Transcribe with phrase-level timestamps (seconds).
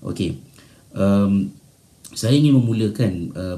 [0.00, 0.40] Okey.
[0.96, 1.52] Um,
[2.10, 3.56] saya ingin memulakan uh,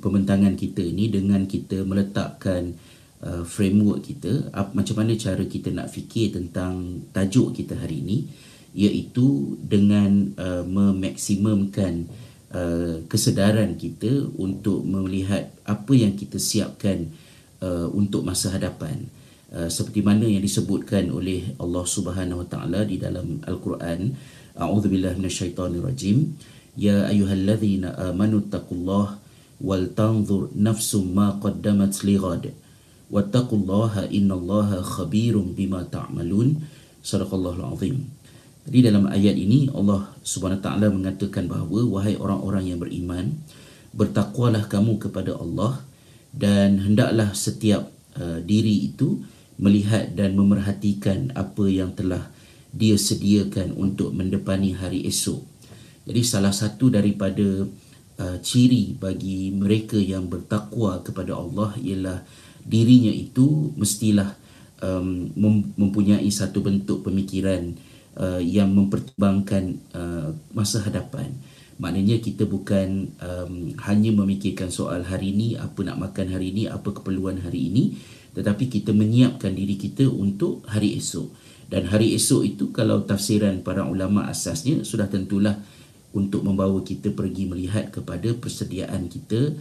[0.00, 2.72] pembentangan kita ini dengan kita meletakkan
[3.20, 8.18] uh, framework kita uh, macam mana cara kita nak fikir tentang tajuk kita hari ini
[8.72, 12.08] iaitu dengan uh, memaksimumkan
[12.54, 17.10] uh, kesedaran kita untuk melihat apa yang kita siapkan
[17.60, 19.10] uh, untuk masa hadapan
[19.52, 24.14] uh, seperti mana yang disebutkan oleh Allah Subhanahu Wa Taala di dalam Al-Quran
[24.60, 26.18] a'udzubillahi minasyaitonirrajim.
[26.20, 29.18] Rajim Ya ayyuhalladzina amanu taqullah
[29.58, 32.54] wal tanzur nafsum ma qaddamat lighad
[33.10, 36.62] wattaqullaha innallaha khabirum bima ta'malun.
[37.02, 38.06] Sadaqallahul azim.
[38.68, 43.34] Jadi dalam ayat ini Allah Subhanahu taala mengatakan bahawa wahai orang-orang yang beriman
[43.90, 45.82] bertakwalah kamu kepada Allah
[46.30, 49.18] dan hendaklah setiap uh, diri itu
[49.58, 52.30] melihat dan memerhatikan apa yang telah
[52.70, 55.50] dia sediakan untuk mendepani hari esok
[56.10, 57.68] jadi salah satu daripada
[58.20, 62.24] uh, ciri bagi mereka yang bertakwa kepada Allah ialah
[62.64, 64.34] dirinya itu mestilah
[64.84, 65.32] um,
[65.76, 67.76] mempunyai satu bentuk pemikiran
[68.16, 71.32] uh, yang mempertimbangkan uh, masa hadapan.
[71.80, 76.92] Maknanya kita bukan um, hanya memikirkan soal hari ini, apa nak makan hari ini, apa
[76.92, 77.96] keperluan hari ini,
[78.36, 81.32] tetapi kita menyiapkan diri kita untuk hari esok.
[81.70, 85.54] Dan hari esok itu kalau tafsiran para ulama asasnya sudah tentulah
[86.10, 89.54] untuk membawa kita pergi melihat kepada persediaan kita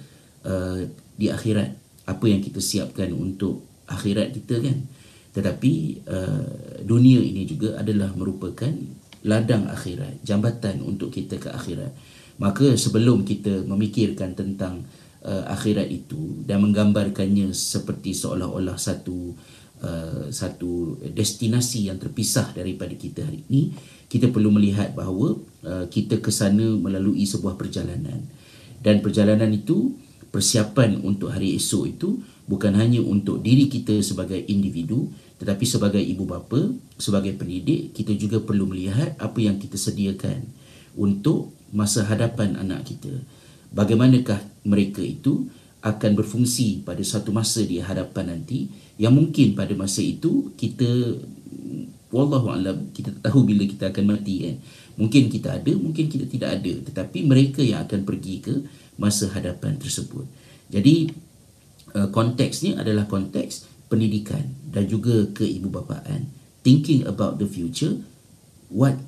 [0.50, 0.82] uh,
[1.14, 1.78] di akhirat.
[2.10, 4.90] Apa yang kita siapkan untuk akhirat kita kan?
[5.38, 5.74] Tetapi
[6.10, 8.74] uh, dunia ini juga adalah merupakan
[9.22, 11.94] ladang akhirat jambatan untuk kita ke akhirat.
[12.42, 14.82] Maka sebelum kita memikirkan tentang
[15.22, 19.38] uh, akhirat itu dan menggambarkannya seperti seolah-olah satu
[19.84, 23.74] uh, satu destinasi yang terpisah daripada kita hari ini
[24.10, 28.26] kita perlu melihat bahawa uh, kita ke sana melalui sebuah perjalanan.
[28.80, 29.94] Dan perjalanan itu
[30.34, 32.10] persiapan untuk hari esok itu
[32.50, 38.44] bukan hanya untuk diri kita sebagai individu tetapi sebagai ibu bapa sebagai pendidik kita juga
[38.44, 40.44] perlu melihat apa yang kita sediakan
[41.00, 43.14] untuk masa hadapan anak kita.
[43.72, 45.48] Bagaimanakah mereka itu
[45.80, 48.68] akan berfungsi pada satu masa di hadapan nanti
[49.00, 50.86] yang mungkin pada masa itu kita
[52.12, 54.56] wallahu alam kita tak tahu bila kita akan mati kan
[55.00, 56.74] mungkin kita ada mungkin kita tidak ada.
[56.92, 58.54] Tetapi mereka yang akan pergi ke
[59.00, 60.28] masa hadapan tersebut.
[60.68, 61.08] Jadi
[61.96, 66.28] uh, konteksnya adalah konteks pendidikan dan juga keibubapaan
[66.62, 68.04] thinking about the future
[68.68, 69.00] what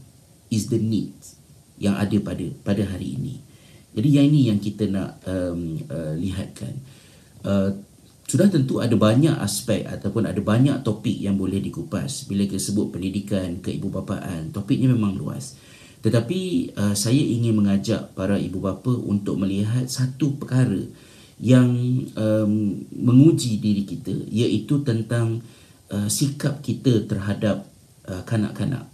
[0.48, 1.12] is the need
[1.76, 3.44] yang ada pada pada hari ini.
[3.92, 6.80] Jadi yang ini yang kita nak um, uh, lihatkan.
[7.44, 7.76] Uh,
[8.32, 12.32] sudah tentu ada banyak aspek ataupun ada banyak topik yang boleh dikupas.
[12.32, 15.60] Bila kita sebut pendidikan keibubapaan topiknya memang luas.
[16.00, 20.80] Tetapi uh, saya ingin mengajak para ibu bapa untuk melihat satu perkara
[21.44, 21.76] yang
[22.16, 25.44] um, menguji diri kita iaitu tentang
[25.92, 27.68] uh, sikap kita terhadap
[28.08, 28.88] uh, kanak-kanak.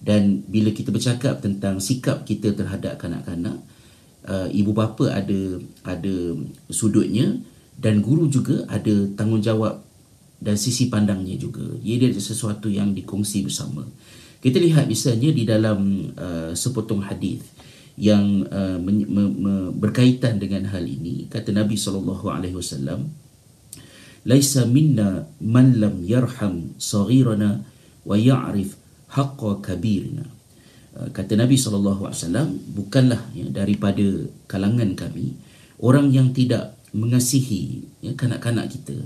[0.00, 3.60] Dan bila kita bercakap tentang sikap kita terhadap kanak-kanak
[4.24, 6.16] uh, ibu bapa ada ada
[6.72, 7.36] sudutnya
[7.78, 9.80] dan guru juga ada tanggungjawab
[10.42, 11.62] dan sisi pandangnya juga.
[11.82, 13.86] Ia ada sesuatu yang dikongsi bersama.
[14.38, 17.42] Kita lihat misalnya di dalam uh, sepotong hadis
[17.98, 23.10] yang uh, me- me- me- berkaitan dengan hal ini kata Nabi sallallahu alaihi wasallam
[24.22, 27.66] laisa minna man lam yarham saghirana
[28.06, 28.78] wa ya'rif
[29.10, 30.30] haqqa kabirina
[30.94, 34.06] uh, kata Nabi sallallahu alaihi wasallam bukanlah ya, daripada
[34.46, 35.34] kalangan kami
[35.82, 38.96] orang yang tidak mengasihi ya, kanak-kanak kita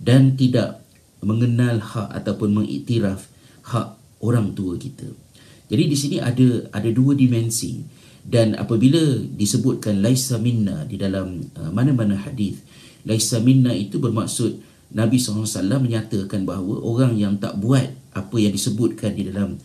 [0.00, 0.82] dan tidak
[1.20, 3.28] mengenal hak ataupun mengiktiraf
[3.68, 3.88] hak
[4.24, 5.06] orang tua kita.
[5.70, 7.78] Jadi di sini ada ada dua dimensi
[8.26, 12.60] dan apabila disebutkan laisa minna di dalam uh, mana-mana hadis
[13.06, 14.60] laisa minna itu bermaksud
[14.90, 15.46] Nabi SAW
[15.78, 19.56] menyatakan bahawa orang yang tak buat apa yang disebutkan di dalam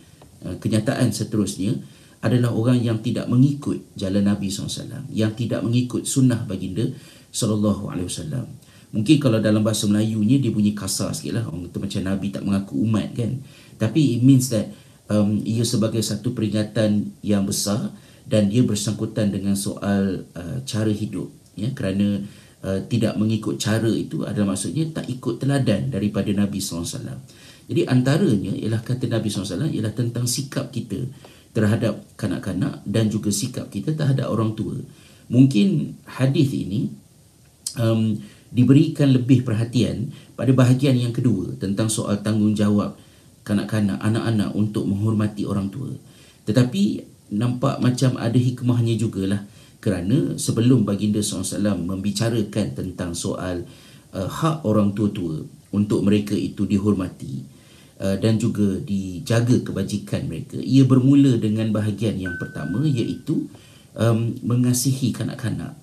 [0.45, 1.75] uh, kenyataan seterusnya
[2.21, 6.85] adalah orang yang tidak mengikut jalan Nabi SAW yang tidak mengikut sunnah baginda
[7.35, 8.47] sallallahu alaihi wasallam.
[8.95, 12.79] Mungkin kalau dalam bahasa Melayunya dia bunyi kasar sikitlah orang kata macam nabi tak mengaku
[12.87, 13.43] umat kan.
[13.75, 14.71] Tapi it means that
[15.11, 17.91] um, ia sebagai satu peringatan yang besar
[18.23, 21.27] dan dia bersangkutan dengan soal uh, cara hidup
[21.59, 22.23] ya kerana
[22.63, 27.19] uh, tidak mengikut cara itu adalah maksudnya tak ikut teladan daripada Nabi SAW.
[27.65, 31.03] Jadi antaranya ialah kata Nabi SAW ialah tentang sikap kita
[31.51, 34.79] terhadap kanak-kanak dan juga sikap kita terhadap orang tua.
[35.27, 36.93] Mungkin hadis ini
[37.79, 38.19] um,
[38.51, 42.95] diberikan lebih perhatian pada bahagian yang kedua tentang soal tanggungjawab
[43.45, 45.93] kanak-kanak, anak-anak untuk menghormati orang tua.
[46.49, 46.83] Tetapi
[47.35, 49.45] nampak macam ada hikmahnya jugalah
[49.81, 53.65] kerana sebelum baginda SAW membicarakan tentang soal
[54.17, 55.45] uh, hak orang tua-tua
[55.75, 57.45] untuk mereka itu dihormati
[58.01, 63.45] uh, dan juga dijaga kebajikan mereka ia bermula dengan bahagian yang pertama iaitu
[63.93, 65.77] um, mengasihi kanak-kanak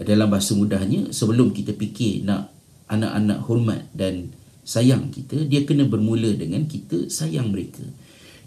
[0.00, 2.50] dalam bahasa mudahnya sebelum kita fikir nak
[2.90, 7.84] anak-anak hormat dan sayang kita dia kena bermula dengan kita sayang mereka.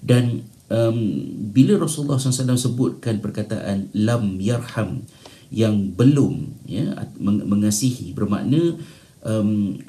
[0.04, 0.98] Dan um,
[1.54, 5.08] bila Rasulullah SAW sebutkan perkataan lam yarham
[5.48, 8.76] yang belum ya mengasihi bermakna
[9.24, 9.80] um,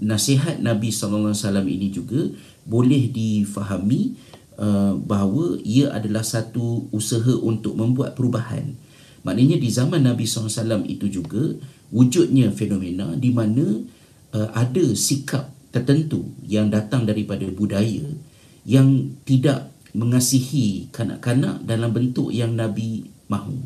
[0.00, 1.36] nasihat Nabi SAW
[1.68, 2.32] ini juga
[2.64, 4.16] boleh difahami
[4.56, 8.72] uh, bahawa ia adalah satu usaha untuk membuat perubahan
[9.26, 11.50] maknanya di zaman Nabi SAW itu juga
[11.90, 13.82] wujudnya fenomena di mana
[14.30, 18.06] uh, ada sikap tertentu yang datang daripada budaya
[18.62, 23.58] yang tidak mengasihi kanak-kanak dalam bentuk yang Nabi mahu.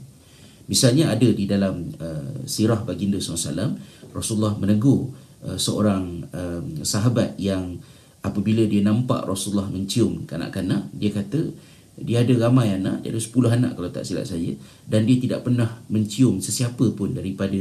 [0.71, 3.75] Misalnya ada di dalam uh, sirah baginda SAW,
[4.15, 5.11] Rasulullah menegur
[5.43, 7.83] uh, seorang uh, sahabat yang
[8.23, 11.51] apabila dia nampak Rasulullah mencium kanak-kanak, dia kata
[11.97, 14.55] dia ada ramai anak, dia ada 10 anak kalau tak silap saya
[14.87, 17.59] dan dia tidak pernah mencium sesiapa pun daripada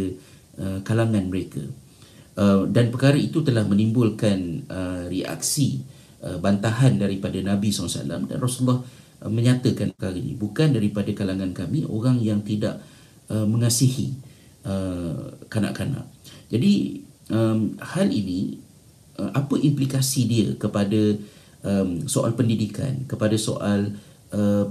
[0.62, 1.64] uh, kalangan mereka.
[2.40, 5.84] Uh, dan perkara itu telah menimbulkan uh, reaksi
[6.20, 8.84] Uh, bantahan daripada Nabi SAW dan Rasulullah
[9.24, 12.84] uh, menyatakan perkara ini bukan daripada kalangan kami orang yang tidak
[13.32, 14.28] uh, mengasihi
[15.48, 16.04] kanak-kanak.
[16.52, 17.00] Jadi
[17.32, 18.60] um, hal ini
[19.16, 21.16] apa implikasi dia kepada
[21.64, 23.96] um, soal pendidikan, kepada soal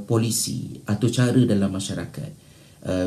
[0.06, 2.30] polisi atau cara dalam masyarakat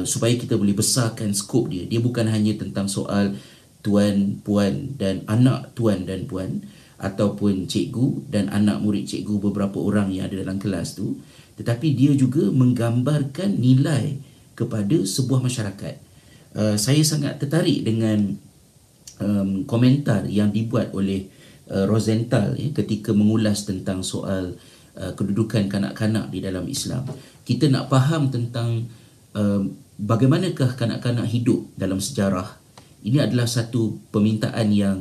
[0.04, 1.88] supaya kita boleh besarkan skop dia.
[1.88, 3.40] Dia bukan hanya tentang soal
[3.82, 6.62] tuan, puan dan anak tuan dan puan
[7.02, 11.18] ataupun cikgu dan anak murid cikgu beberapa orang yang ada dalam kelas tu
[11.58, 14.22] tetapi dia juga menggambarkan nilai
[14.54, 15.96] kepada sebuah masyarakat
[16.54, 18.38] uh, saya sangat tertarik dengan
[19.18, 21.26] um, komentar yang dibuat oleh
[21.74, 24.58] uh, Rosenthal ya, ketika mengulas tentang soal uh,
[25.18, 27.10] kedudukan kanak-kanak di dalam Islam.
[27.42, 28.86] Kita nak faham tentang
[29.34, 29.62] uh,
[29.98, 32.62] bagaimanakah kanak-kanak hidup dalam sejarah.
[33.02, 35.00] Ini adalah satu permintaan yang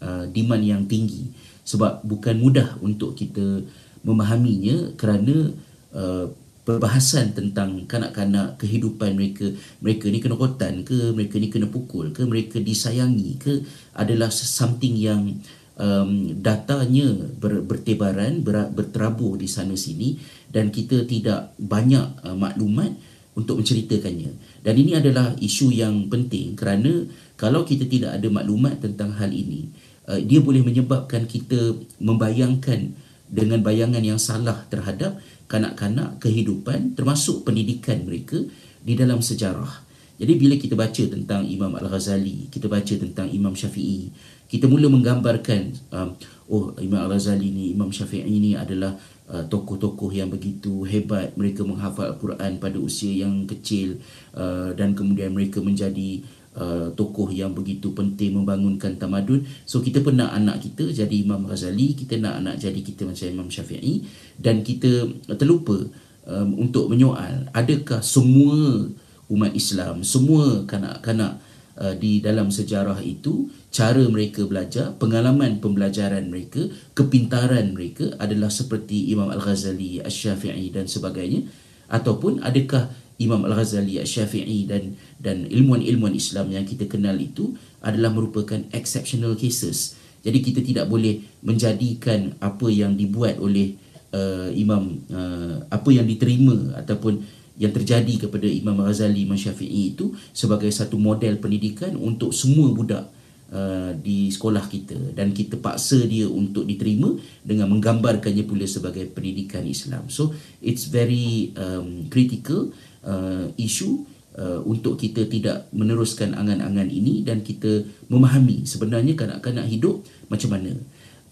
[0.00, 1.28] uh, demand yang tinggi.
[1.64, 3.64] Sebab bukan mudah untuk kita
[4.04, 5.52] memahaminya kerana
[5.96, 6.28] uh,
[6.64, 9.52] perbahasan tentang kanak-kanak kehidupan mereka.
[9.84, 13.52] Mereka ni kena kotan ke mereka ni kena pukul ke mereka disayangi ke
[13.92, 15.36] adalah something yang
[15.78, 20.18] um, datanya ber, bertebaran ber, berterabur di sana sini
[20.50, 22.94] dan kita tidak banyak uh, maklumat
[23.34, 29.14] untuk menceritakannya dan ini adalah isu yang penting kerana kalau kita tidak ada maklumat tentang
[29.18, 29.70] hal ini
[30.06, 32.94] uh, dia boleh menyebabkan kita membayangkan
[33.26, 35.18] dengan bayangan yang salah terhadap
[35.50, 38.38] kanak-kanak kehidupan termasuk pendidikan mereka
[38.84, 39.82] di dalam sejarah.
[40.14, 44.14] Jadi bila kita baca tentang Imam Al-Ghazali, kita baca tentang Imam Syafi'i,
[44.54, 46.14] kita mula menggambarkan um,
[46.46, 48.94] oh Imam Al-Ghazali ni, Imam Syafi'i ni adalah
[49.26, 53.98] uh, tokoh-tokoh yang begitu hebat, mereka menghafal Al-Quran pada usia yang kecil
[54.38, 56.22] uh, dan kemudian mereka menjadi
[56.54, 59.42] uh, tokoh yang begitu penting membangunkan tamadun.
[59.66, 63.26] So kita pun nak anak kita jadi Imam Ghazali, kita nak anak jadi kita macam
[63.26, 64.06] Imam Syafi'i
[64.38, 65.82] dan kita terlupa
[66.30, 68.86] um, untuk menyoal adakah semua
[69.32, 71.42] umat Islam, semua kanak-kanak
[71.78, 79.10] uh, di dalam sejarah itu cara mereka belajar, pengalaman pembelajaran mereka, kepintaran mereka adalah seperti
[79.10, 81.46] Imam Al-Ghazali, Al-Syafi'i dan sebagainya
[81.90, 88.58] ataupun adakah Imam Al-Ghazali, Al-Syafi'i dan dan ilmuan-ilmuan Islam yang kita kenal itu adalah merupakan
[88.74, 89.94] exceptional cases.
[90.24, 93.76] Jadi kita tidak boleh menjadikan apa yang dibuat oleh
[94.10, 100.10] uh, Imam uh, apa yang diterima ataupun yang terjadi kepada Imam Al-Ghazali, Imam Syafi'i itu
[100.34, 103.06] sebagai satu model pendidikan untuk semua budak
[103.54, 107.14] uh, di sekolah kita dan kita paksa dia untuk diterima
[107.46, 110.10] dengan menggambarkannya pula sebagai pendidikan Islam.
[110.10, 112.74] So it's very um, critical
[113.06, 114.02] uh, isu
[114.34, 120.74] uh, untuk kita tidak meneruskan angan-angan ini dan kita memahami sebenarnya kanak-kanak hidup macam mana.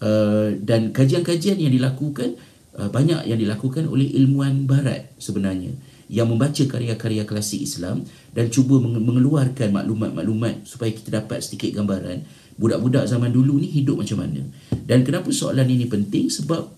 [0.03, 2.35] Uh, dan kajian-kajian yang dilakukan
[2.79, 5.71] uh, banyak yang dilakukan oleh ilmuan barat sebenarnya
[6.13, 8.05] yang membaca karya-karya klasik Islam
[8.37, 12.21] dan cuba mengeluarkan maklumat-maklumat supaya kita dapat sedikit gambaran
[12.53, 14.45] budak-budak zaman dulu ni hidup macam mana.
[14.85, 16.69] Dan kenapa soalan ini penting sebab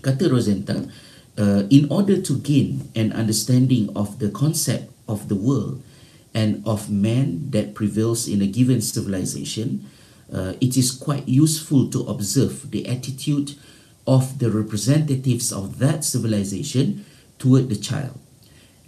[0.00, 0.88] kata Rosenthal
[1.36, 5.84] uh, in order to gain an understanding of the concept of the world
[6.32, 9.84] and of man that prevails in a given civilization,
[10.32, 13.60] uh, it is quite useful to observe the attitude
[14.08, 17.04] of the representatives of that civilization
[17.36, 18.23] toward the child.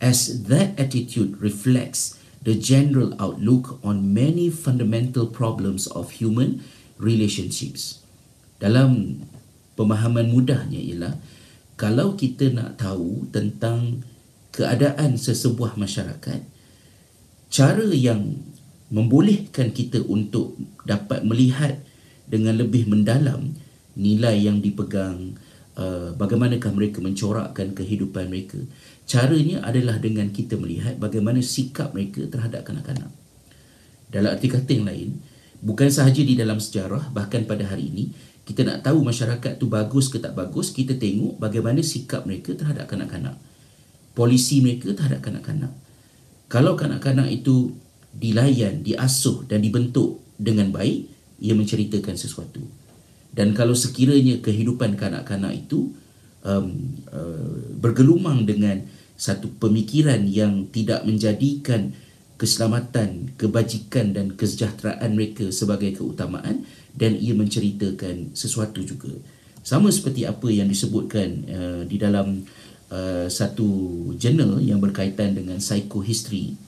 [0.00, 6.62] As that attitude reflects the general outlook on many fundamental problems of human
[7.00, 8.05] relationships.
[8.62, 9.21] Dalam
[9.75, 11.15] pemahaman mudahnya ialah
[11.76, 14.07] kalau kita nak tahu tentang
[14.55, 16.41] keadaan sesebuah masyarakat,
[17.53, 18.41] cara yang
[18.88, 20.57] membolehkan kita untuk
[20.88, 21.76] dapat melihat
[22.25, 23.53] dengan lebih mendalam
[23.93, 25.37] nilai yang dipegang,
[25.76, 28.61] uh, bagaimanakah mereka mencorakkan kehidupan mereka.
[29.07, 33.09] Caranya adalah dengan kita melihat bagaimana sikap mereka terhadap kanak-kanak.
[34.11, 35.23] Dalam arti kata yang lain,
[35.63, 38.05] bukan sahaja di dalam sejarah, bahkan pada hari ini,
[38.43, 42.91] kita nak tahu masyarakat tu bagus ke tak bagus, kita tengok bagaimana sikap mereka terhadap
[42.91, 43.39] kanak-kanak.
[44.15, 45.71] Polisi mereka terhadap kanak-kanak.
[46.51, 47.79] Kalau kanak-kanak itu
[48.11, 51.11] dilayan, diasuh dan dibentuk dengan baik,
[51.43, 52.63] ia menceritakan sesuatu.
[53.31, 55.93] Dan kalau sekiranya kehidupan kanak-kanak itu
[56.47, 61.96] um, uh, bergelumang dengan satu pemikiran yang tidak menjadikan
[62.37, 69.12] keselamatan, kebajikan dan kesejahteraan mereka sebagai keutamaan dan ia menceritakan sesuatu juga.
[69.64, 72.44] Sama seperti apa yang disebutkan uh, di dalam
[72.92, 73.66] uh, satu
[74.20, 76.66] jurnal yang berkaitan dengan psychohistory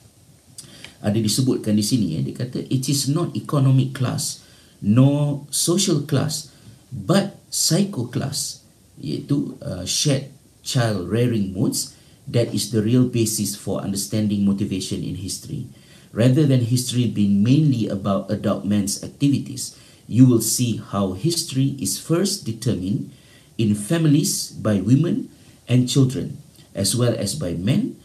[0.98, 4.42] ada disebutkan di sini eh, dia kata it is not economic class
[4.82, 6.50] nor social class
[6.90, 8.62] but psycho class
[8.98, 10.34] iaitu uh, shared
[10.66, 11.94] child rearing modes
[12.28, 15.66] that is the real basis for understanding motivation in history
[16.12, 21.98] rather than history being mainly about adult men's activities you will see how history is
[21.98, 23.10] first determined
[23.56, 25.28] in families by women
[25.68, 26.38] and children
[26.78, 27.98] as well as by men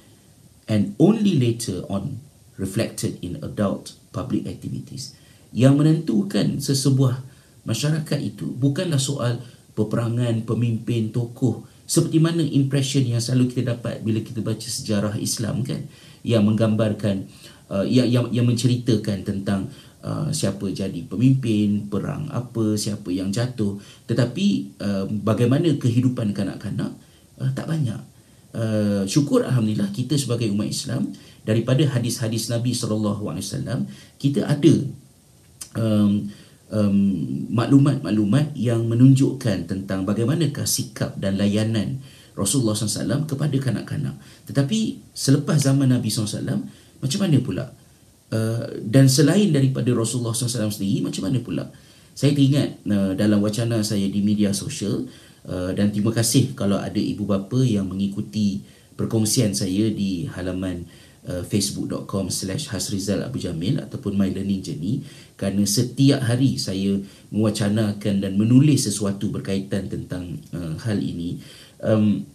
[0.67, 2.19] and only later on
[2.57, 5.13] reflected in adult public activities.
[5.53, 7.21] Yang menentukan sesebuah
[7.63, 9.41] masyarakat itu bukanlah soal
[9.77, 15.67] peperangan, pemimpin, tokoh seperti mana impression yang selalu kita dapat bila kita baca sejarah Islam
[15.67, 15.83] kan
[16.23, 17.27] yang menggambarkan
[17.67, 19.67] uh, yang, yang yang menceritakan tentang
[20.03, 26.95] uh, siapa jadi pemimpin, perang apa, siapa yang jatuh tetapi uh, bagaimana kehidupan kanak-kanak
[27.39, 27.99] uh, tak banyak.
[28.53, 31.09] Uh, syukur alhamdulillah kita sebagai umat Islam
[31.41, 33.89] daripada hadis-hadis Nabi sallallahu alaihi wasallam
[34.21, 34.73] kita ada
[35.73, 36.29] um,
[36.71, 36.95] um,
[37.51, 41.99] maklumat-maklumat yang menunjukkan tentang bagaimanakah sikap dan layanan
[42.33, 44.17] Rasulullah SAW kepada kanak-kanak.
[44.49, 46.65] Tetapi selepas zaman Nabi SAW,
[47.01, 47.65] macam mana pula?
[48.33, 51.69] Uh, dan selain daripada Rasulullah SAW sendiri, macam mana pula?
[52.13, 55.05] Saya teringat uh, dalam wacana saya di media sosial
[55.49, 58.61] uh, dan terima kasih kalau ada ibu bapa yang mengikuti
[58.97, 60.85] perkongsian saya di halaman
[61.23, 67.01] Uh, facebook.com slash Hasrizal Abu Jamil ataupun My Learning Journey kerana setiap hari saya
[67.33, 71.41] mewacanakan dan menulis sesuatu berkaitan tentang uh, hal ini
[71.81, 72.25] um,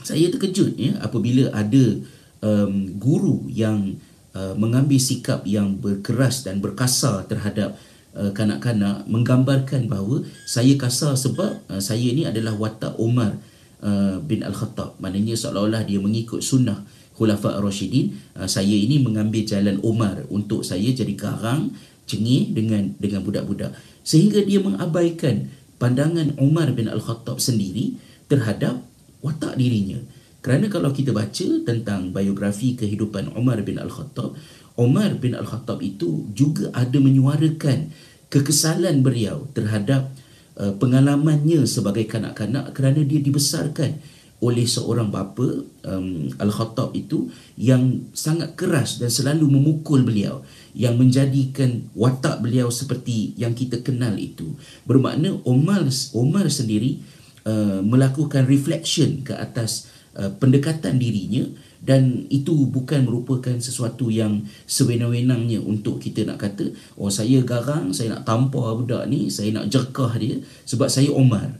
[0.00, 2.00] saya terkejut ya apabila ada
[2.40, 4.00] um, guru yang
[4.32, 7.76] uh, mengambil sikap yang berkeras dan berkasar terhadap
[8.16, 13.36] uh, kanak-kanak menggambarkan bahawa saya kasar sebab uh, saya ini adalah watak Omar
[13.84, 14.98] uh, bin Al-Khattab.
[14.98, 16.80] Maknanya seolah-olah dia mengikut sunnah
[17.14, 18.16] Khulafa Ar-Rashidin.
[18.32, 21.74] Uh, saya ini mengambil jalan Umar untuk saya jadi garang
[22.10, 23.78] cengih dengan dengan budak-budak.
[24.02, 25.46] Sehingga dia mengabaikan
[25.78, 27.94] pandangan Umar bin Al-Khattab sendiri
[28.26, 28.82] terhadap
[29.22, 30.02] watak dirinya.
[30.42, 34.34] Kerana kalau kita baca tentang biografi kehidupan Umar bin Al-Khattab
[34.80, 37.92] Umar bin Al-Khattab itu juga ada menyuarakan
[38.32, 40.08] kekesalan beliau terhadap
[40.56, 44.00] uh, pengalamannya sebagai kanak-kanak kerana dia dibesarkan
[44.40, 47.28] oleh seorang bapa um, Al-Khattab itu
[47.60, 50.40] yang sangat keras dan selalu memukul beliau
[50.72, 54.56] yang menjadikan watak beliau seperti yang kita kenal itu.
[54.88, 55.84] Bermakna Umar
[56.16, 57.04] Umar sendiri
[57.44, 61.44] uh, melakukan reflection ke atas uh, pendekatan dirinya
[61.80, 68.20] dan itu bukan merupakan sesuatu yang sewenang-wenangnya untuk kita nak kata oh saya garang saya
[68.20, 70.36] nak tampar budak ni saya nak jerkah dia
[70.68, 71.56] sebab saya Umar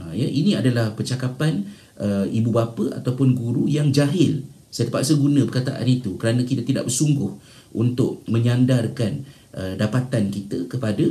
[0.00, 4.46] ha, ya ini adalah percakapan uh, ibu bapa ataupun guru yang jahil.
[4.68, 7.34] Saya terpaksa guna perkataan itu kerana kita tidak bersungguh
[7.74, 9.24] untuk menyandarkan
[9.56, 11.04] uh, dapatan kita kepada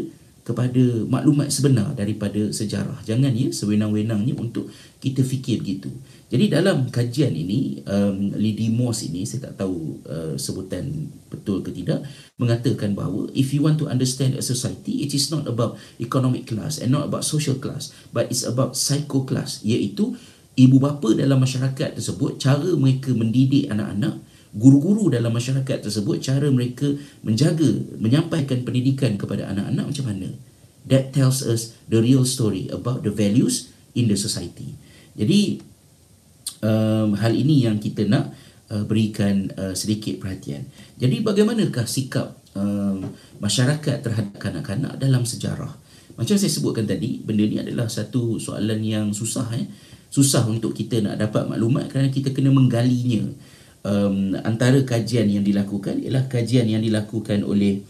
[0.48, 3.04] kepada maklumat sebenar daripada sejarah.
[3.04, 4.72] Jangan ya sewenang-wenangnya untuk
[5.04, 5.92] kita fikir begitu.
[6.32, 11.76] Jadi dalam kajian ini um, Lady Moss ini saya tak tahu uh, sebutan betul ke
[11.76, 12.08] tidak
[12.40, 16.80] mengatakan bahawa if you want to understand a society it is not about economic class
[16.80, 20.16] and not about social class but it's about psycho class iaitu
[20.58, 24.20] ibu bapa dalam masyarakat tersebut cara mereka mendidik anak-anak
[24.58, 26.90] guru-guru dalam masyarakat tersebut cara mereka
[27.22, 27.70] menjaga
[28.02, 30.30] menyampaikan pendidikan kepada anak-anak macam mana
[30.84, 34.74] that tells us the real story about the values in the society
[35.14, 35.62] jadi
[36.62, 38.34] um, hal ini yang kita nak
[38.72, 40.68] uh, berikan uh, sedikit perhatian.
[40.98, 42.98] Jadi bagaimanakah sikap uh,
[43.42, 45.74] masyarakat terhadap kanak-kanak dalam sejarah?
[46.18, 49.70] Macam saya sebutkan tadi, benda ni adalah satu soalan yang susah eh.
[50.08, 53.28] Susah untuk kita nak dapat maklumat kerana kita kena menggalinya.
[53.88, 57.86] Um, antara kajian yang dilakukan ialah kajian yang dilakukan oleh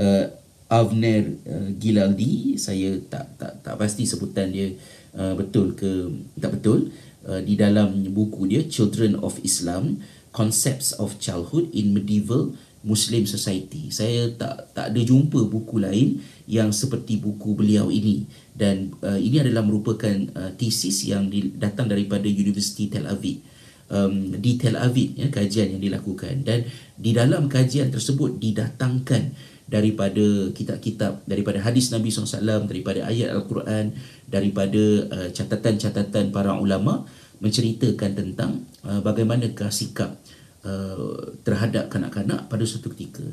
[0.00, 0.24] uh,
[0.72, 2.56] Avner uh, Gilaldi.
[2.56, 4.72] Saya tak tak tak pasti sebutan dia
[5.16, 6.08] uh, betul ke
[6.40, 6.92] tak betul.
[7.24, 10.00] Uh, di dalam buku dia Children of Islam
[10.34, 12.52] Concepts of Childhood in Medieval
[12.84, 13.88] Muslim Society.
[13.88, 19.40] Saya tak tak ada jumpa buku lain yang seperti buku beliau ini dan uh, ini
[19.40, 23.40] adalah merupakan uh, tesis yang di, datang daripada University Tel Aviv.
[23.88, 26.64] Um, di Tel Aviv ya kajian yang dilakukan dan
[26.96, 29.32] di dalam kajian tersebut didatangkan
[29.64, 33.96] daripada kitab-kitab daripada hadis Nabi SAW daripada ayat Al-Quran
[34.28, 37.08] daripada uh, catatan-catatan para ulama
[37.40, 40.16] menceritakan tentang uh, bagaimanakah sikap
[40.64, 43.24] uh, terhadap kanak-kanak pada suatu ketika.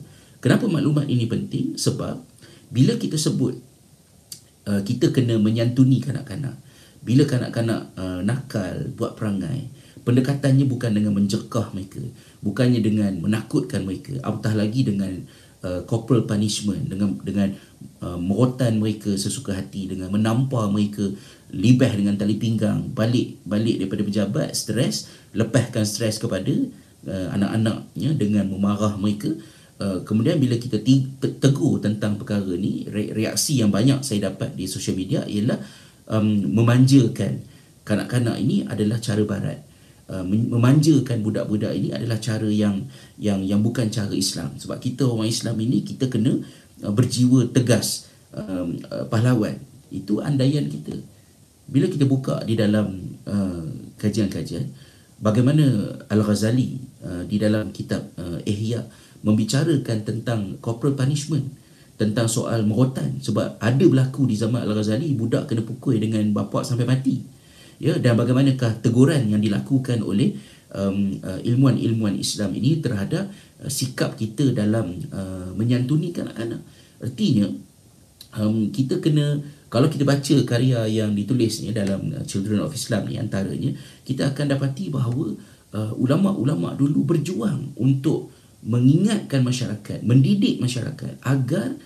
[0.43, 1.79] Kenapa maklumat ini penting?
[1.79, 2.21] Sebab
[2.71, 3.57] bila kita sebut
[4.67, 6.55] uh, kita kena menyantuni kanak-kanak.
[7.01, 12.01] Bila kanak-kanak uh, nakal buat perangai pendekatannya bukan dengan menjekah mereka
[12.41, 15.21] bukannya dengan menakutkan mereka apatah lagi dengan
[15.61, 17.53] uh, corporal punishment dengan dengan
[18.01, 21.05] uh, merotan mereka sesuka hati dengan menampar mereka
[21.53, 26.51] libah dengan tali pinggang balik balik daripada pejabat stres lepaskan stres kepada
[27.07, 29.31] uh, anak-anaknya dengan memarah mereka
[29.81, 30.77] uh, kemudian bila kita
[31.41, 35.57] tegur tentang perkara ni reaksi yang banyak saya dapat di social media ialah
[36.11, 37.41] um, memanjakan
[37.87, 39.59] kanak-kanak ini adalah cara barat.
[40.11, 42.83] Uh, memanjakan budak-budak ini adalah cara yang
[43.15, 44.59] yang yang bukan cara Islam.
[44.59, 46.35] Sebab kita orang Islam ini kita kena
[46.83, 49.55] uh, berjiwa tegas um, uh, pahlawan.
[49.87, 50.99] Itu andaian kita.
[51.71, 53.63] Bila kita buka di dalam uh,
[53.95, 54.67] kajian-kajian
[55.21, 58.83] bagaimana Al-Ghazali uh, di dalam kitab uh, Ihya
[59.21, 61.45] membicarakan tentang corporal punishment
[61.95, 66.89] tentang soal merotan sebab ada berlaku di zaman Al-Ghazali budak kena pukul dengan bapa sampai
[66.89, 67.21] mati.
[67.77, 70.37] Ya dan bagaimanakah teguran yang dilakukan oleh
[70.73, 73.29] um, uh, ilmuan-ilmuan Islam ini terhadap
[73.61, 76.61] uh, sikap kita dalam uh, menyantuni kanak-kanak
[77.01, 77.49] artinya
[78.37, 83.15] um, kita kena kalau kita baca karya yang ditulisnya dalam uh, Children of Islam ni
[83.15, 83.71] antaranya
[84.03, 85.31] kita akan dapati bahawa
[85.71, 88.35] uh, ulama-ulama dulu berjuang untuk
[88.67, 91.79] mengingatkan masyarakat mendidik masyarakat agar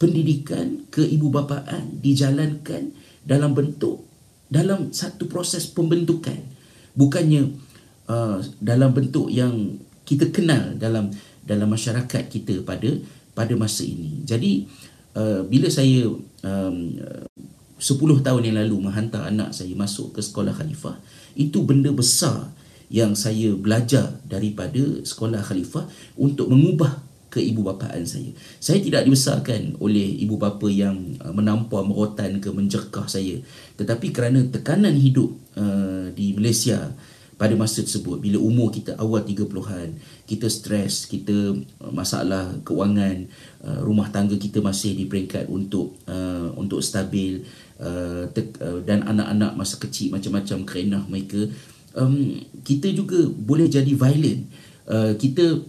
[0.00, 2.94] pendidikan keibubapaan dijalankan
[3.26, 4.08] dalam bentuk
[4.50, 6.38] dalam satu proses pembentukan.
[6.96, 7.54] Bukannya
[8.10, 11.10] uh, dalam bentuk yang kita kenal dalam
[11.44, 12.90] dalam masyarakat kita pada
[13.36, 14.26] pada masa ini.
[14.26, 14.66] Jadi
[15.16, 16.06] uh, bila saya
[16.44, 16.76] um,
[17.80, 21.00] 10 tahun yang lalu menghantar anak saya masuk ke sekolah khalifah
[21.32, 22.52] itu benda besar
[22.90, 25.86] yang saya belajar daripada sekolah khalifah
[26.18, 28.34] untuk mengubah keibubapaan saya.
[28.58, 33.38] Saya tidak dibesarkan oleh ibu bapa yang uh, menampar, merotan ke menjekah saya.
[33.78, 36.90] Tetapi kerana tekanan hidup uh, di Malaysia
[37.40, 39.96] pada masa tersebut bila umur kita awal 30-an,
[40.28, 43.24] kita stres, kita uh, masalah kewangan,
[43.64, 47.40] uh, rumah tangga kita masih di peringkat untuk uh, untuk stabil
[47.80, 51.48] uh, uh, dan anak-anak masa kecil macam-macam kerenah mereka
[51.96, 54.46] um, kita juga boleh jadi violent.
[54.84, 55.64] Uh, kita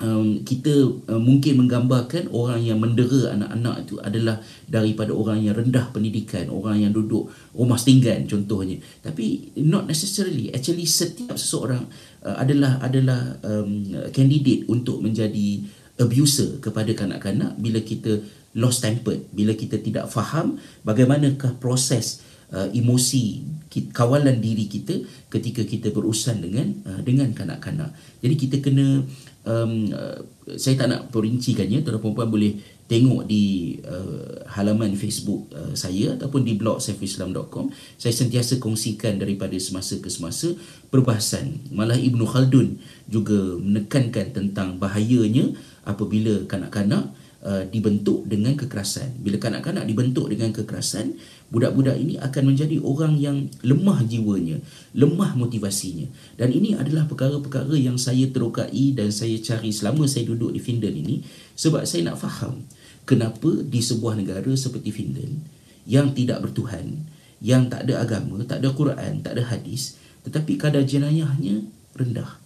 [0.00, 0.72] um, kita
[1.06, 6.82] uh, mungkin menggambarkan orang yang mendera anak-anak itu adalah daripada orang yang rendah pendidikan, orang
[6.82, 8.80] yang duduk rumah setinggan contohnya.
[9.04, 10.50] Tapi not necessarily.
[10.50, 11.86] Actually setiap seseorang
[12.24, 15.62] uh, adalah adalah um, candidate untuk menjadi
[16.00, 18.24] abuser kepada kanak-kanak bila kita
[18.56, 23.46] lost tempered, bila kita tidak faham bagaimanakah proses uh, emosi
[23.94, 27.94] kawalan diri kita ketika kita berurusan dengan uh, dengan kanak-kanak.
[28.18, 29.06] Jadi kita kena
[29.46, 30.18] um, uh,
[30.56, 32.58] saya tak nak perincikannya tuan perempuan boleh
[32.90, 39.54] tengok di uh, halaman Facebook uh, saya ataupun di blog safislam.com saya sentiasa kongsikan daripada
[39.62, 40.50] semasa ke semasa
[40.90, 41.70] perbahasan.
[41.70, 45.54] Malah Ibnu Khaldun juga menekankan tentang bahayanya
[45.86, 47.14] apabila kanak-kanak
[47.46, 49.22] uh, dibentuk dengan kekerasan.
[49.22, 51.14] Bila kanak-kanak dibentuk dengan kekerasan
[51.50, 54.62] budak-budak ini akan menjadi orang yang lemah jiwanya,
[54.94, 56.06] lemah motivasinya.
[56.38, 60.94] Dan ini adalah perkara-perkara yang saya terokai dan saya cari selama saya duduk di Finland
[60.94, 61.26] ini
[61.58, 62.62] sebab saya nak faham
[63.02, 65.42] kenapa di sebuah negara seperti Finland
[65.90, 67.02] yang tidak bertuhan,
[67.42, 71.66] yang tak ada agama, tak ada Quran, tak ada hadis, tetapi kadar jenayahnya
[71.98, 72.38] rendah.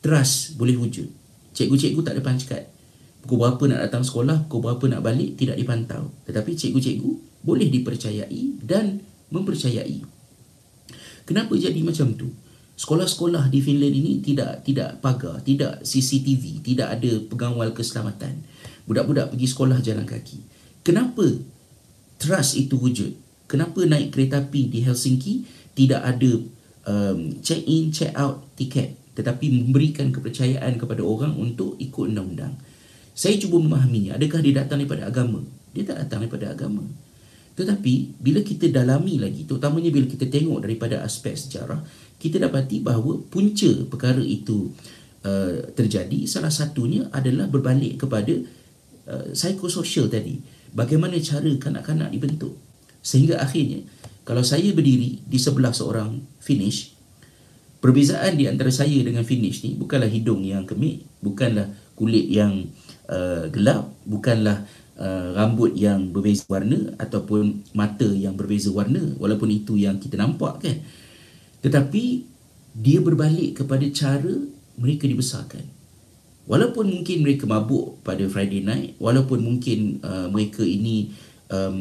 [0.00, 1.12] Trust boleh wujud.
[1.52, 2.64] Cikgu-cikgu tak ada pancat.
[3.24, 6.12] Pukul berapa nak datang sekolah, pukul berapa nak balik, tidak dipantau.
[6.28, 10.00] Tetapi cikgu-cikgu boleh dipercayai dan mempercayai.
[11.28, 12.32] Kenapa jadi macam tu?
[12.74, 18.42] Sekolah-sekolah di Finland ini tidak tidak pagar, tidak CCTV, tidak ada pengawal keselamatan.
[18.88, 20.42] Budak-budak pergi sekolah jalan kaki.
[20.82, 21.24] Kenapa
[22.18, 23.14] trust itu wujud?
[23.46, 25.46] Kenapa naik kereta api di Helsinki
[25.78, 26.32] tidak ada
[26.90, 32.58] um, check in, check out tiket tetapi memberikan kepercayaan kepada orang untuk ikut undang-undang.
[33.14, 34.18] Saya cuba memahaminya.
[34.18, 35.38] Adakah dia datang daripada agama?
[35.70, 36.82] Dia tak datang daripada agama.
[37.54, 41.78] Tetapi bila kita dalami lagi, terutamanya bila kita tengok daripada aspek sejarah,
[42.18, 44.74] kita dapati bahawa punca perkara itu
[45.22, 48.34] uh, terjadi salah satunya adalah berbalik kepada
[49.06, 50.42] uh, psikososial tadi.
[50.74, 52.58] Bagaimana cara kanak-kanak dibentuk.
[53.04, 53.86] Sehingga akhirnya,
[54.26, 56.90] kalau saya berdiri di sebelah seorang finish,
[57.84, 62.64] perbezaan di antara saya dengan finish ni bukanlah hidung yang kemik, bukanlah kulit yang
[63.12, 64.64] uh, gelap, bukanlah
[64.94, 70.62] Uh, rambut yang berbeza warna ataupun mata yang berbeza warna walaupun itu yang kita nampak
[70.62, 70.76] kan.
[71.66, 72.22] Tetapi
[72.78, 74.38] dia berbalik kepada cara
[74.78, 75.66] mereka dibesarkan.
[76.46, 81.10] Walaupun mungkin mereka mabuk pada Friday night walaupun mungkin uh, mereka ini
[81.50, 81.78] um,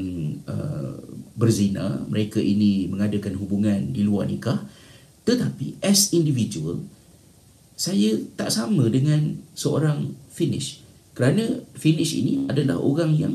[0.47, 0.97] uh,
[1.33, 4.61] berzina mereka ini mengadakan hubungan di luar nikah
[5.23, 6.83] tetapi as individual
[7.73, 10.82] saya tak sama dengan seorang finish
[11.13, 13.33] kerana finish ini adalah orang yang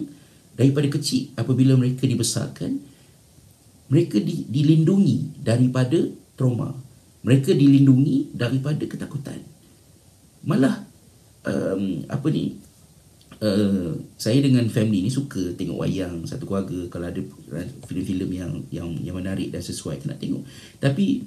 [0.58, 2.82] daripada kecil apabila mereka dibesarkan
[3.88, 5.96] mereka di, dilindungi daripada
[6.36, 6.76] trauma.
[7.24, 9.40] Mereka dilindungi daripada ketakutan.
[10.44, 10.86] Malah
[11.42, 12.60] um, apa ni
[13.42, 16.78] uh, saya dengan family ni suka tengok wayang satu keluarga.
[16.92, 17.20] Kalau ada
[17.88, 20.44] filem-filem yang yang yang menarik dan sesuai kita nak tengok.
[20.78, 21.24] Tapi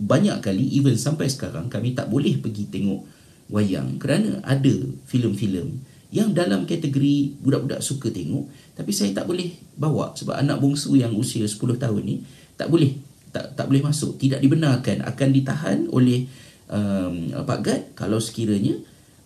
[0.00, 3.19] banyak kali even sampai sekarang kami tak boleh pergi tengok
[3.50, 3.98] wayang.
[3.98, 4.74] Kerana ada
[5.10, 10.98] filem-filem yang dalam kategori budak-budak suka tengok tapi saya tak boleh bawa sebab anak bongsu
[10.98, 12.26] yang usia 10 tahun ni
[12.58, 12.98] tak boleh
[13.30, 16.26] tak tak boleh masuk tidak dibenarkan akan ditahan oleh
[16.66, 18.74] um, Pak Gad kalau sekiranya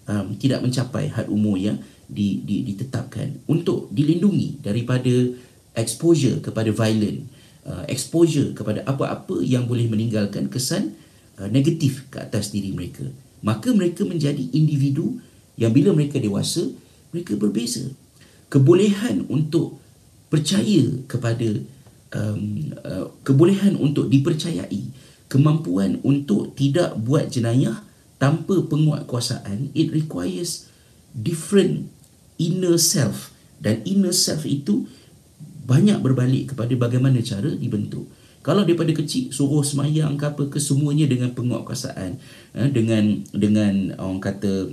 [0.05, 5.33] um, tidak mencapai had umur yang di, di, ditetapkan untuk dilindungi daripada
[5.73, 7.25] exposure kepada violent
[7.65, 10.93] uh, exposure kepada apa-apa yang boleh meninggalkan kesan
[11.41, 13.09] uh, negatif ke atas diri mereka
[13.45, 15.21] maka mereka menjadi individu
[15.61, 16.65] yang bila mereka dewasa
[17.13, 17.93] mereka berbeza.
[18.49, 19.79] Kebolehan untuk
[20.33, 21.61] percaya kepada
[22.17, 24.91] um, uh, kebolehan untuk dipercayai
[25.29, 27.85] kemampuan untuk tidak buat jenayah
[28.17, 30.73] tanpa penguatkuasaan it requires
[31.13, 31.93] different
[32.41, 33.31] inner self.
[33.61, 34.89] Dan inner self itu
[35.65, 38.09] banyak berbalik kepada bagaimana cara dibentuk
[38.45, 42.21] kalau daripada kecil suruh semayang ke apa ke semuanya dengan penguatkuasaan
[42.53, 44.69] eh, dengan dengan orang kata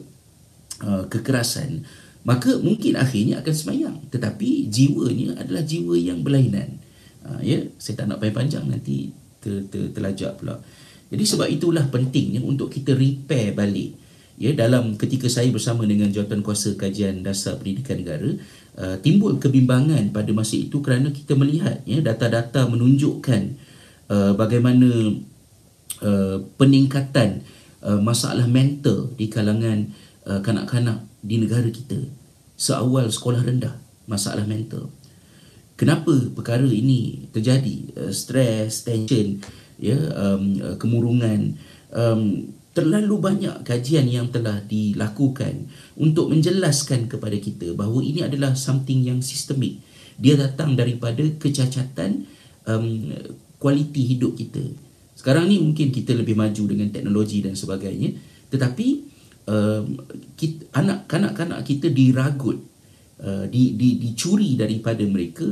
[0.84, 1.88] uh, kekerasan
[2.22, 3.96] maka mungkin akhirnya akan semayang.
[4.14, 6.78] Tetapi jiwanya adalah jiwa yang berlainan.
[7.26, 9.10] Uh, ya saya tak nak panjang-panjang nanti
[9.42, 10.62] ter, ter, terlajak pula.
[11.10, 13.98] Jadi sebab itulah pentingnya untuk kita repair balik
[14.42, 18.32] ya dalam ketika saya bersama dengan jawatan kuasa kajian dasar pendidikan negara
[18.72, 23.60] Uh, timbul kebimbangan pada masa itu kerana kita melihat ya data-data menunjukkan
[24.08, 25.12] uh, bagaimana
[26.00, 27.44] uh, peningkatan
[27.84, 29.92] uh, masalah mental di kalangan
[30.24, 32.00] uh, kanak-kanak di negara kita.
[32.56, 33.76] Seawal sekolah rendah
[34.08, 34.88] masalah mental.
[35.76, 37.92] Kenapa perkara ini terjadi?
[37.92, 39.44] Uh, stres tension
[39.82, 41.60] ya um, uh, kemurungan.
[41.92, 45.68] Um, terlalu banyak kajian yang telah dilakukan
[46.00, 49.84] untuk menjelaskan kepada kita bahawa ini adalah something yang sistemik.
[50.16, 52.24] Dia datang daripada kecacatan
[52.68, 53.12] um,
[53.60, 54.64] kualiti hidup kita.
[55.20, 58.16] Sekarang ni mungkin kita lebih maju dengan teknologi dan sebagainya,
[58.48, 58.88] tetapi
[59.52, 60.00] um,
[60.40, 62.58] kita, anak kanak-kanak kita diragut,
[63.20, 65.46] uh, di, di, dicuri daripada mereka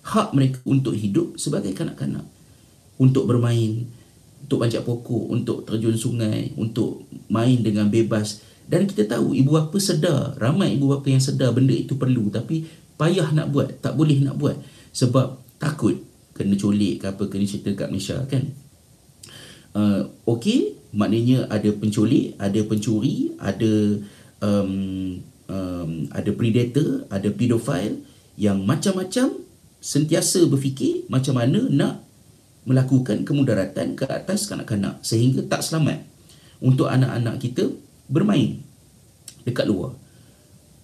[0.00, 2.24] hak mereka untuk hidup sebagai kanak-kanak
[3.00, 3.88] untuk bermain
[4.44, 8.42] untuk panjat pokok, untuk terjun sungai, untuk main dengan bebas.
[8.70, 12.66] Dan kita tahu ibu bapa sedar, ramai ibu bapa yang sedar benda itu perlu tapi
[12.94, 14.54] payah nak buat, tak boleh nak buat
[14.94, 15.98] sebab takut
[16.36, 18.48] kena colik ke apa kena cerita kat Malaysia kan.
[19.70, 23.72] Uh, Okey, maknanya ada penculik, ada pencuri, ada
[24.42, 24.72] um,
[25.46, 28.02] um, ada predator, ada pedophile
[28.38, 29.34] yang macam-macam
[29.80, 32.04] sentiasa berfikir macam mana nak
[32.70, 36.06] melakukan kemudaratan ke atas kanak-kanak sehingga tak selamat
[36.62, 37.66] untuk anak-anak kita
[38.06, 38.62] bermain
[39.42, 39.98] dekat luar.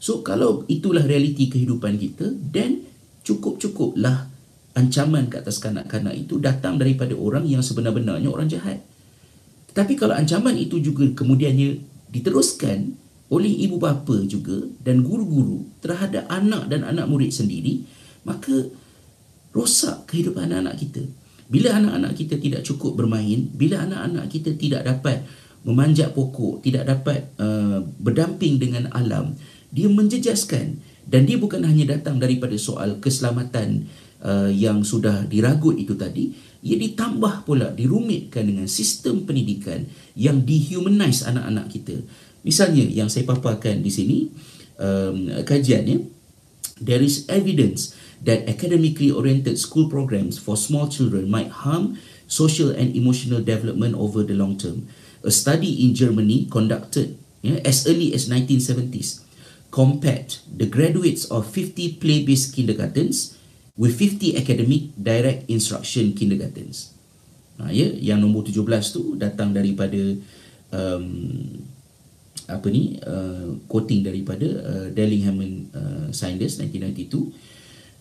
[0.02, 2.82] So kalau itulah realiti kehidupan kita then
[3.22, 4.26] cukup-cukuplah
[4.74, 8.82] ancaman ke atas kanak-kanak itu datang daripada orang yang sebenar-benarnya orang jahat.
[9.70, 12.98] Tapi kalau ancaman itu juga kemudiannya diteruskan
[13.30, 17.82] oleh ibu bapa juga dan guru-guru terhadap anak dan anak murid sendiri,
[18.22, 18.70] maka
[19.50, 21.02] rosak kehidupan anak-anak kita
[21.46, 25.22] Bila anak-anak kita tidak cukup bermain, bila anak-anak kita tidak dapat
[25.66, 29.34] memanjat pokok, tidak dapat uh, berdamping dengan alam,
[29.70, 33.86] dia menjejaskan dan dia bukan hanya datang daripada soal keselamatan
[34.22, 36.34] uh, yang sudah diragut itu tadi,
[36.66, 39.86] ia ditambah pula dirumitkan dengan sistem pendidikan
[40.18, 41.96] yang dehumanize anak-anak kita.
[42.46, 44.18] Misalnya yang saya paparkan di sini
[44.78, 45.98] um, kajiannya
[46.78, 52.94] there is evidence that academically oriented school programs for small children might harm social and
[52.96, 54.88] emotional development over the long term.
[55.22, 59.22] A study in Germany conducted yeah, as early as 1970s
[59.70, 63.36] compared the graduates of 50 play-based kindergartens
[63.76, 66.96] with 50 academic direct instruction kindergartens.
[67.60, 69.96] Ha, ya, yang nombor 17 tu datang daripada
[70.72, 71.06] um,
[72.46, 75.40] apa ni uh, quoting daripada uh, Dellingham
[75.72, 77.55] uh, Science 1992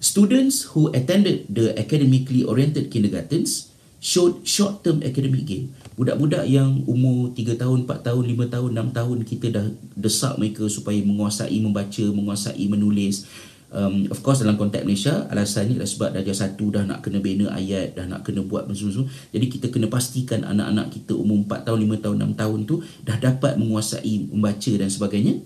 [0.06, 5.74] students who attended the academically oriented kindergartens showed short term academic gain.
[5.98, 9.66] Budak-budak yang umur 3 tahun 4 tahun 5 tahun 6 tahun kita dah
[9.98, 13.26] desak mereka supaya menguasai membaca menguasai menulis.
[13.74, 17.50] Um, of course dalam konteks Malaysia alasannya adalah sebab darjah satu dah nak kena bina
[17.50, 21.80] ayat dah nak kena buat semua jadi kita kena pastikan anak-anak kita umur 4 tahun
[21.84, 25.42] 5 tahun 6 tahun tu dah dapat menguasai membaca dan sebagainya.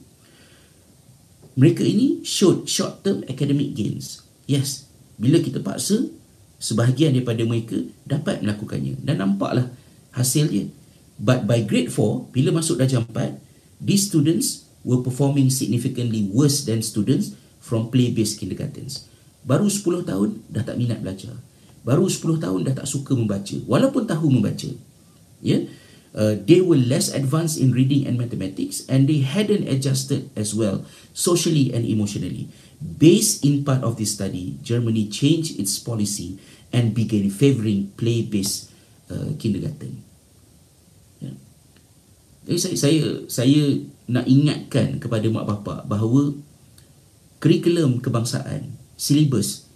[1.56, 4.90] Mereka ini showed short term academic gains yes
[5.22, 6.10] bila kita paksa
[6.58, 7.78] sebahagian daripada mereka
[8.10, 9.70] dapat melakukannya dan nampaklah
[10.18, 10.74] hasilnya
[11.22, 13.38] but by grade 4 bila masuk darjah 4
[13.78, 19.08] these students were performing significantly worse than students from play-based kindergartens.
[19.44, 21.36] Baru 10 tahun dah tak minat belajar.
[21.84, 24.68] Baru 10 tahun dah tak suka membaca walaupun tahu membaca.
[25.40, 25.48] Ya.
[25.48, 25.62] Yeah?
[26.10, 30.82] Uh, they were less advanced in reading and mathematics and they hadn't adjusted as well
[31.14, 32.50] socially and emotionally.
[32.80, 36.40] Based in part of this study, Germany changed its policy
[36.72, 38.72] and began favoring play-based
[39.12, 40.00] uh, kindergarten.
[41.20, 41.36] Yeah.
[42.48, 43.62] Jadi saya, saya saya
[44.08, 46.34] nak ingatkan kepada mak bapak bahawa
[47.44, 49.68] kurikulum kebangsaan silibus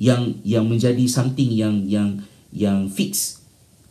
[0.00, 3.40] yang yang menjadi something yang yang yang fix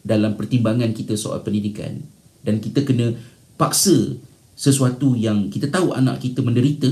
[0.01, 2.01] dalam pertimbangan kita soal pendidikan
[2.41, 3.13] dan kita kena
[3.60, 4.17] paksa
[4.55, 6.89] sesuatu yang kita tahu anak kita menderita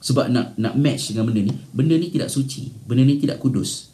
[0.00, 3.92] sebab nak nak match dengan benda ni benda ni tidak suci benda ni tidak kudus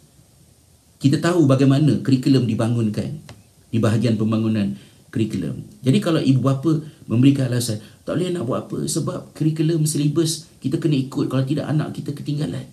[1.02, 3.20] kita tahu bagaimana kurikulum dibangunkan
[3.68, 4.78] di bahagian pembangunan
[5.10, 10.46] kurikulum jadi kalau ibu bapa memberikan alasan tak boleh nak buat apa sebab kurikulum silibus
[10.62, 12.66] kita kena ikut kalau tidak anak kita ketinggalan.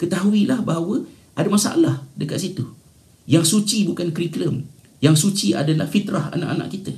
[0.00, 1.04] Ketahuilah bahawa
[1.36, 2.64] ada masalah dekat situ.
[3.28, 4.64] Yang suci bukan kurikulum.
[5.04, 6.92] Yang suci adalah fitrah anak-anak kita.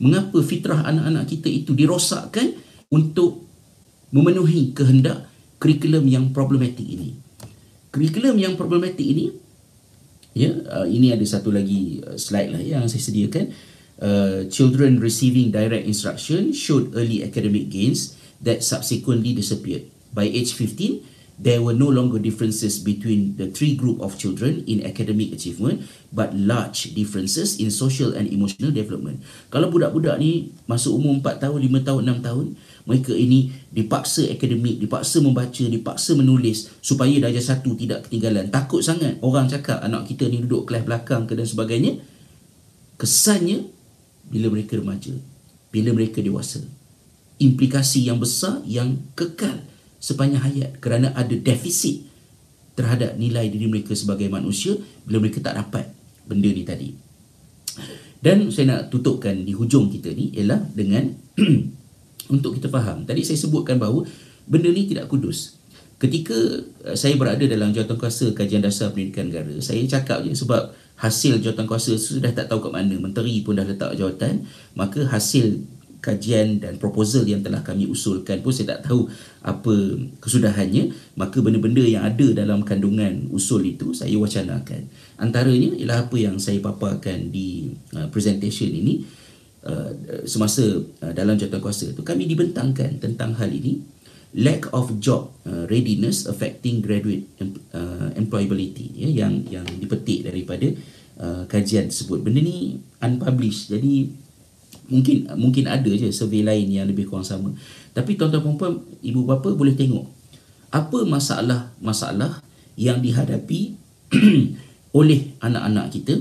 [0.00, 2.52] Mengapa fitrah anak-anak kita itu dirosakkan
[2.92, 3.47] untuk
[4.14, 7.18] memenuhi kehendak kurikulum yang problematik ini.
[7.92, 9.32] Kurikulum yang problematik ini
[10.36, 13.50] ya uh, ini ada satu lagi uh, slide lah yang saya sediakan
[13.98, 19.90] uh, children receiving direct instruction showed early academic gains that subsequently disappeared.
[20.14, 21.02] By age 15,
[21.38, 26.34] there were no longer differences between the three group of children in academic achievement but
[26.34, 29.22] large differences in social and emotional development.
[29.50, 32.46] Kalau budak-budak ni masuk umur 4 tahun, 5 tahun, 6 tahun,
[32.88, 38.48] mereka ini dipaksa akademik, dipaksa membaca, dipaksa menulis supaya darjah satu tidak ketinggalan.
[38.48, 42.00] Takut sangat orang cakap anak kita ni duduk kelas belakang ke dan sebagainya.
[42.96, 43.68] Kesannya
[44.32, 45.12] bila mereka remaja,
[45.68, 46.64] bila mereka dewasa.
[47.36, 49.60] Implikasi yang besar yang kekal
[50.00, 52.08] sepanjang hayat kerana ada defisit
[52.72, 54.74] terhadap nilai diri mereka sebagai manusia
[55.04, 55.92] bila mereka tak dapat
[56.24, 56.88] benda ni tadi.
[58.18, 61.14] Dan saya nak tutupkan di hujung kita ni ialah dengan
[62.28, 63.04] untuk kita faham.
[63.04, 64.04] Tadi saya sebutkan bahawa
[64.48, 65.58] benda ni tidak kudus.
[65.98, 66.36] Ketika
[66.86, 71.94] uh, saya berada dalam jawatankuasa kajian dasar pendidikan negara, saya cakap je sebab hasil jawatankuasa
[71.94, 74.42] sudah tak tahu kat mana menteri pun dah letak jawatan
[74.74, 75.62] maka hasil
[75.98, 79.06] kajian dan proposal yang telah kami usulkan pun saya tak tahu
[79.42, 79.74] apa
[80.22, 84.86] kesudahannya maka benda-benda yang ada dalam kandungan usul itu saya wacanakan
[85.18, 89.02] antaranya ialah apa yang saya paparkan di uh, presentation ini
[89.64, 89.90] uh,
[90.28, 90.62] semasa
[91.02, 93.80] uh, dalam jawatankuasa itu kami dibentangkan tentang hal ini.
[94.36, 97.24] Lack of job uh, readiness affecting graduate
[97.72, 100.68] uh, employability ya yang yang dipetik daripada
[101.16, 102.20] uh, kajian tersebut.
[102.20, 104.12] Benda ni unpublished jadi
[104.92, 107.56] mungkin mungkin ada je survey lain yang lebih kurang sama.
[107.96, 110.04] Tapi tuan-tuan puan ibu bapa boleh tengok
[110.68, 112.44] apa masalah-masalah
[112.76, 113.74] yang dihadapi
[114.98, 116.20] oleh anak-anak kita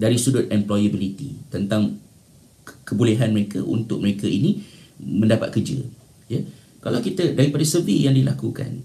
[0.00, 2.00] dari sudut employability tentang
[2.90, 4.66] kebolehan mereka untuk mereka ini
[4.98, 5.78] mendapat kerja
[6.26, 6.42] ya.
[6.82, 8.82] Kalau kita daripada survey yang dilakukan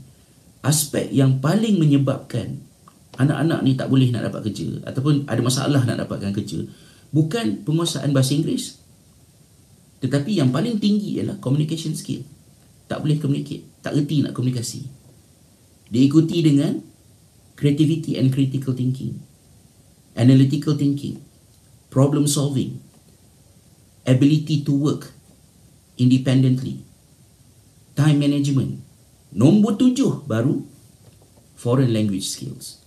[0.61, 2.61] aspek yang paling menyebabkan
[3.17, 6.67] anak-anak ni tak boleh nak dapat kerja ataupun ada masalah nak dapatkan kerja
[7.09, 8.77] bukan penguasaan bahasa Inggeris.
[10.03, 12.21] Tetapi yang paling tinggi ialah communication skill.
[12.85, 14.85] Tak boleh communicate tak erti nak komunikasi.
[15.89, 16.77] Diikuti dengan
[17.55, 19.15] creativity and critical thinking
[20.15, 21.19] analytical thinking
[21.91, 22.79] problem solving
[24.05, 25.11] ability to work
[25.97, 26.85] independently.
[27.97, 28.79] Time management.
[29.35, 30.63] Nombor tujuh baru
[31.57, 32.79] foreign language skills.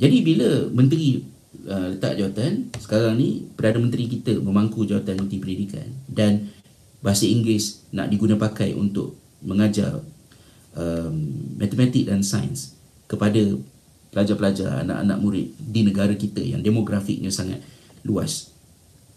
[0.00, 1.20] Jadi bila menteri
[1.68, 6.48] uh, letak jawatan sekarang ni Perdana Menteri kita memangku jawatan Menteri Pendidikan dan
[7.04, 10.00] bahasa Inggeris nak diguna pakai untuk mengajar
[10.76, 11.14] um,
[11.56, 13.40] matematik dan sains kepada
[14.14, 17.62] pelajar-pelajar anak-anak murid di negara kita yang demografiknya sangat
[18.04, 18.49] luas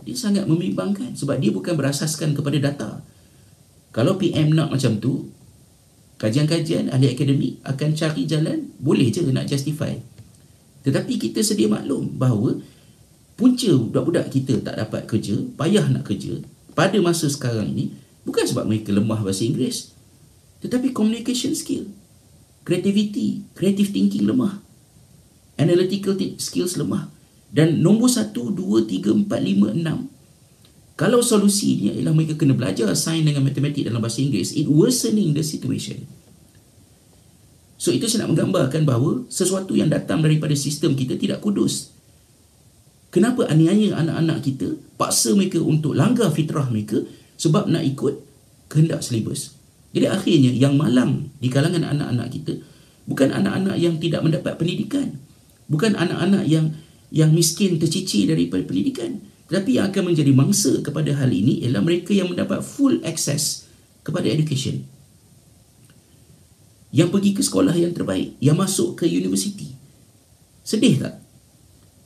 [0.03, 2.89] dia sangat membimbangkan sebab dia bukan berasaskan kepada data.
[3.95, 5.31] Kalau PM nak macam tu
[6.19, 9.95] kajian-kajian ahli akademik akan cari jalan boleh je nak justify.
[10.83, 12.59] Tetapi kita sedia maklum bahawa
[13.39, 17.93] punca budak-budak kita tak dapat kerja, payah nak kerja pada masa sekarang ini
[18.25, 19.93] bukan sebab mereka lemah bahasa Inggeris
[20.63, 21.91] tetapi communication skill,
[22.63, 24.63] creativity, creative thinking lemah,
[25.59, 27.12] analytical skills lemah
[27.53, 30.09] dan nombor satu, dua, tiga, empat, lima, enam
[30.93, 35.41] kalau solusinya ialah mereka kena belajar sains dengan matematik dalam bahasa Inggeris, it worsening the
[35.41, 36.05] situation.
[37.81, 41.91] So itu saya nak menggambarkan bahawa sesuatu yang datang daripada sistem kita tidak kudus.
[43.09, 47.01] Kenapa aniaya anak-anak kita paksa mereka untuk langgar fitrah mereka
[47.41, 48.13] sebab nak ikut
[48.69, 49.57] kehendak silibus.
[49.93, 52.53] Jadi akhirnya yang malang di kalangan anak-anak kita
[53.05, 55.17] bukan anak-anak yang tidak mendapat pendidikan.
[55.69, 56.73] Bukan anak-anak yang
[57.13, 59.21] yang miskin tercicir daripada pendidikan.
[59.47, 63.69] Tetapi yang akan menjadi mangsa kepada hal ini ialah mereka yang mendapat full access
[64.01, 64.89] kepada education
[66.93, 69.73] yang pergi ke sekolah yang terbaik, yang masuk ke universiti.
[70.61, 71.17] Sedih tak?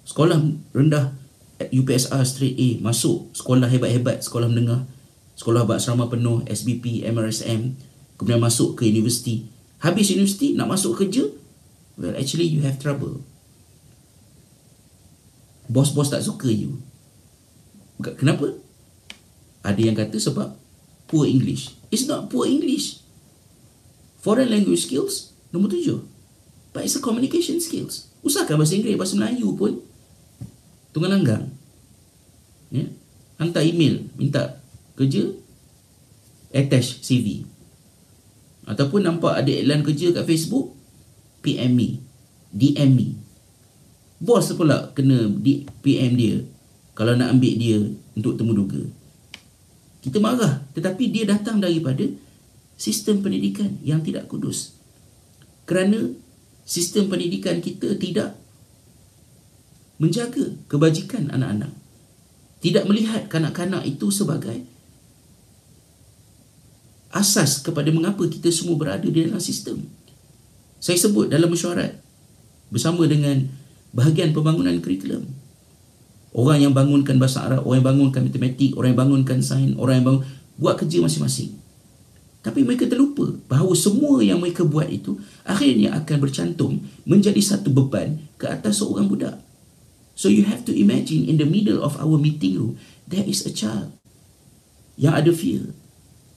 [0.08, 0.40] Sekolah
[0.72, 1.12] rendah
[1.60, 4.88] UPSR straight A masuk sekolah hebat-hebat, sekolah menengah,
[5.36, 7.76] sekolah berasrama penuh, SBP, MRSM,
[8.16, 9.52] kemudian masuk ke universiti.
[9.84, 11.28] Habis universiti nak masuk kerja,
[12.00, 13.20] well actually you have trouble.
[15.68, 16.80] Bos-bos tak suka you.
[18.00, 18.56] Kenapa?
[19.64, 20.56] Ada yang kata sebab
[21.12, 21.76] poor English.
[21.92, 23.08] It's not poor English.
[24.28, 26.04] Foreign language skills Nombor tujuh
[26.76, 29.80] But it's a communication skills Usahakan bahasa Inggeris Bahasa Melayu pun
[30.92, 31.48] Tunggal langgang
[32.74, 32.84] ya?
[33.40, 34.60] Hantar email Minta
[35.00, 35.32] kerja
[36.52, 37.48] Attach CV
[38.68, 40.76] Ataupun nampak ada iklan kerja kat Facebook
[41.40, 42.04] PM me
[42.52, 43.08] DM me
[44.18, 45.30] Bos pula kena
[45.86, 46.42] PM dia
[46.98, 47.78] Kalau nak ambil dia
[48.18, 48.82] Untuk temu duga
[50.02, 52.06] Kita marah Tetapi dia datang daripada
[52.78, 54.78] sistem pendidikan yang tidak kudus.
[55.66, 56.14] Kerana
[56.64, 58.38] sistem pendidikan kita tidak
[59.98, 61.74] menjaga kebajikan anak-anak.
[62.62, 64.62] Tidak melihat kanak-kanak itu sebagai
[67.10, 69.82] asas kepada mengapa kita semua berada di dalam sistem.
[70.78, 71.98] Saya sebut dalam mesyuarat
[72.70, 73.50] bersama dengan
[73.98, 75.26] bahagian pembangunan kurikulum.
[76.38, 80.06] Orang yang bangunkan bahasa Arab, orang yang bangunkan matematik, orang yang bangunkan sains, orang yang
[80.06, 80.24] bangun,
[80.62, 81.58] buat kerja masing-masing.
[82.46, 86.80] Tapi mereka terlupa bahawa semua yang mereka buat itu akhirnya akan bercantum
[87.10, 89.42] menjadi satu beban ke atas seorang budak.
[90.14, 92.74] So you have to imagine in the middle of our meeting room,
[93.10, 93.98] there is a child
[94.98, 95.74] yang ada fear,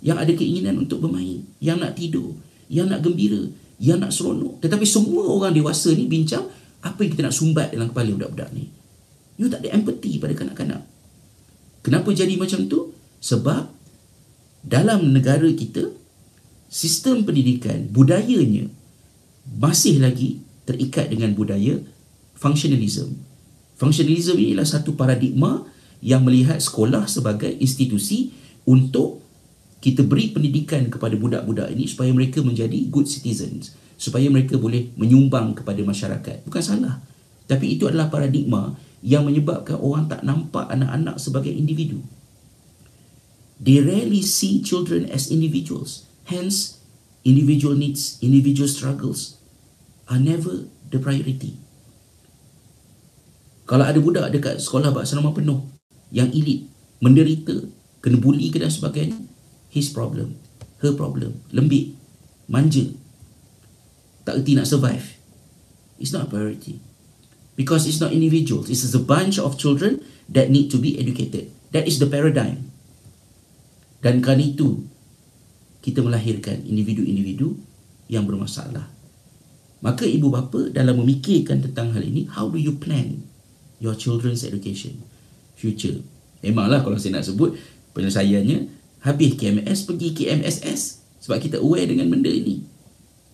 [0.01, 2.37] yang ada keinginan untuk bermain, yang nak tidur,
[2.73, 4.61] yang nak gembira, yang nak seronok.
[4.61, 6.44] Tetapi semua orang dewasa ni bincang
[6.80, 8.72] apa yang kita nak sumbat dalam kepala budak-budak ni.
[9.40, 10.84] You tak ada empathy pada kanak-kanak.
[11.80, 12.92] Kenapa jadi macam tu?
[13.20, 13.72] Sebab
[14.60, 15.92] dalam negara kita
[16.68, 18.68] sistem pendidikan budayanya
[19.48, 21.80] masih lagi terikat dengan budaya
[22.36, 23.16] functionalism.
[23.80, 25.64] Functionalism ini adalah satu paradigma
[26.04, 28.32] yang melihat sekolah sebagai institusi
[28.68, 29.24] untuk
[29.80, 35.52] kita beri pendidikan kepada budak-budak ini supaya mereka menjadi good citizens, supaya mereka boleh menyumbang
[35.52, 36.48] kepada masyarakat.
[36.48, 37.04] Bukan salah.
[37.44, 38.72] Tapi itu adalah paradigma
[39.04, 42.00] yang menyebabkan orang tak nampak anak-anak sebagai individu.
[43.60, 46.08] They rarely see children as individuals.
[46.25, 46.81] Hence,
[47.29, 49.37] individual needs, individual struggles
[50.08, 51.60] are never the priority.
[53.68, 55.60] Kalau ada budak dekat sekolah berasrama penuh
[56.08, 56.64] yang elit,
[57.04, 57.68] menderita,
[58.00, 59.20] kena bully ke dan sebagainya,
[59.68, 60.40] his problem,
[60.81, 61.94] her problem, lembik,
[62.48, 62.88] manja,
[64.31, 65.18] tak erti nak survive.
[65.98, 66.78] It's not a priority.
[67.58, 68.70] Because it's not individuals.
[68.70, 69.98] It's a bunch of children
[70.31, 71.50] that need to be educated.
[71.74, 72.70] That is the paradigm.
[74.00, 74.87] Dan kerana itu,
[75.83, 77.58] kita melahirkan individu-individu
[78.06, 78.88] yang bermasalah.
[79.83, 83.26] Maka ibu bapa dalam memikirkan tentang hal ini, how do you plan
[83.83, 85.02] your children's education
[85.58, 86.00] future?
[86.40, 87.58] Memanglah kalau saya nak sebut
[87.92, 88.72] penyelesaiannya
[89.04, 90.81] habis KMS pergi KMSS
[91.24, 92.64] sebab kita aware dengan benda ini.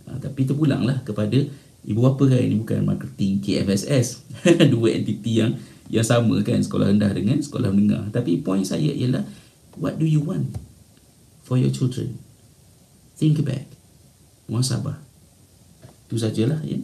[0.06, 1.38] Ha, tapi terpulanglah kepada
[1.86, 4.22] ibu bapa kan ini bukan marketing KFSS
[4.74, 5.54] dua entiti yang
[5.86, 8.10] yang sama kan sekolah rendah dengan sekolah menengah.
[8.10, 9.22] Tapi poin saya ialah
[9.78, 10.54] what do you want
[11.46, 12.18] for your children?
[13.18, 13.70] Think back.
[14.46, 15.06] Muasabah
[16.06, 16.78] itu sajalah ya.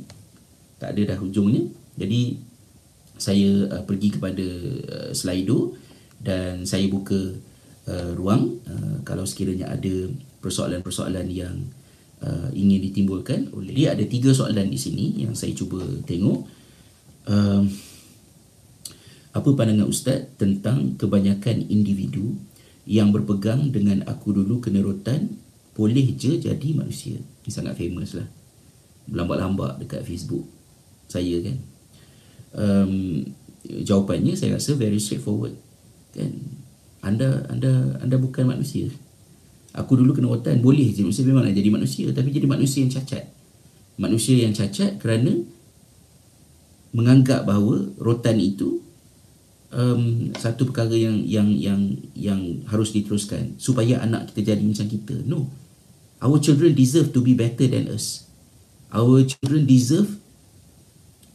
[0.83, 1.63] Tak ada dah hujungnya.
[1.95, 2.43] Jadi
[3.15, 4.47] saya uh, pergi kepada
[4.91, 5.79] uh, Slido
[6.19, 7.39] dan saya buka
[7.87, 8.59] uh, ruang.
[8.67, 10.11] Uh, kalau sekiranya ada
[10.43, 11.55] persoalan-persoalan yang
[12.23, 16.47] uh, ingin ditimbulkan oleh dia ada tiga soalan di sini yang saya cuba tengok.
[17.27, 17.67] Uh,
[19.33, 22.37] apa pandangan ustaz tentang kebanyakan individu
[22.85, 25.41] yang berpegang dengan aku dulu kena rotan
[25.73, 27.17] boleh je jadi manusia?
[27.17, 28.29] Ini sangat famous lah.
[29.09, 30.45] Berlambak-lambak dekat Facebook
[31.09, 31.57] saya kan.
[32.53, 33.25] Um,
[33.65, 35.57] jawapannya saya rasa very straightforward
[36.13, 36.33] kan.
[37.01, 38.93] Anda anda anda bukan manusia
[39.73, 41.05] aku dulu kena rotan boleh je.
[41.05, 43.25] Manusia memang nak jadi manusia tapi jadi manusia yang cacat.
[43.97, 45.33] Manusia yang cacat kerana
[46.93, 48.85] menganggap bahawa rotan itu
[49.73, 51.81] um, satu perkara yang yang yang
[52.13, 55.17] yang harus diteruskan supaya anak kita jadi macam kita.
[55.25, 55.49] No.
[56.23, 58.31] Our children deserve to be better than us.
[58.93, 60.21] Our children deserve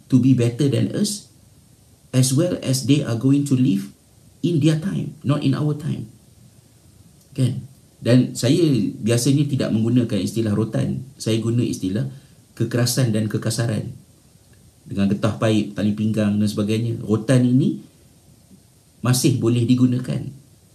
[0.08, 1.28] to be better than us
[2.16, 3.92] as well as they are going to live
[4.46, 6.08] in their time not in our time.
[7.36, 7.68] Kan
[7.98, 8.62] dan saya
[9.02, 11.02] biasanya tidak menggunakan istilah rotan.
[11.18, 12.06] Saya guna istilah
[12.54, 13.90] kekerasan dan kekasaran.
[14.88, 17.02] Dengan getah paip tali pinggang dan sebagainya.
[17.04, 17.82] Rotan ini
[19.02, 20.22] masih boleh digunakan.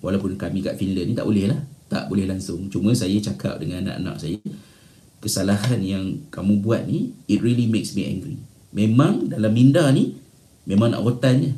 [0.03, 1.61] Walaupun kami kat Finland ni tak boleh lah.
[1.87, 2.67] Tak boleh langsung.
[2.69, 4.39] Cuma saya cakap dengan anak-anak saya
[5.23, 8.35] kesalahan yang kamu buat ni it really makes me angry.
[8.75, 10.19] Memang dalam minda ni
[10.67, 11.53] memang nak otan je.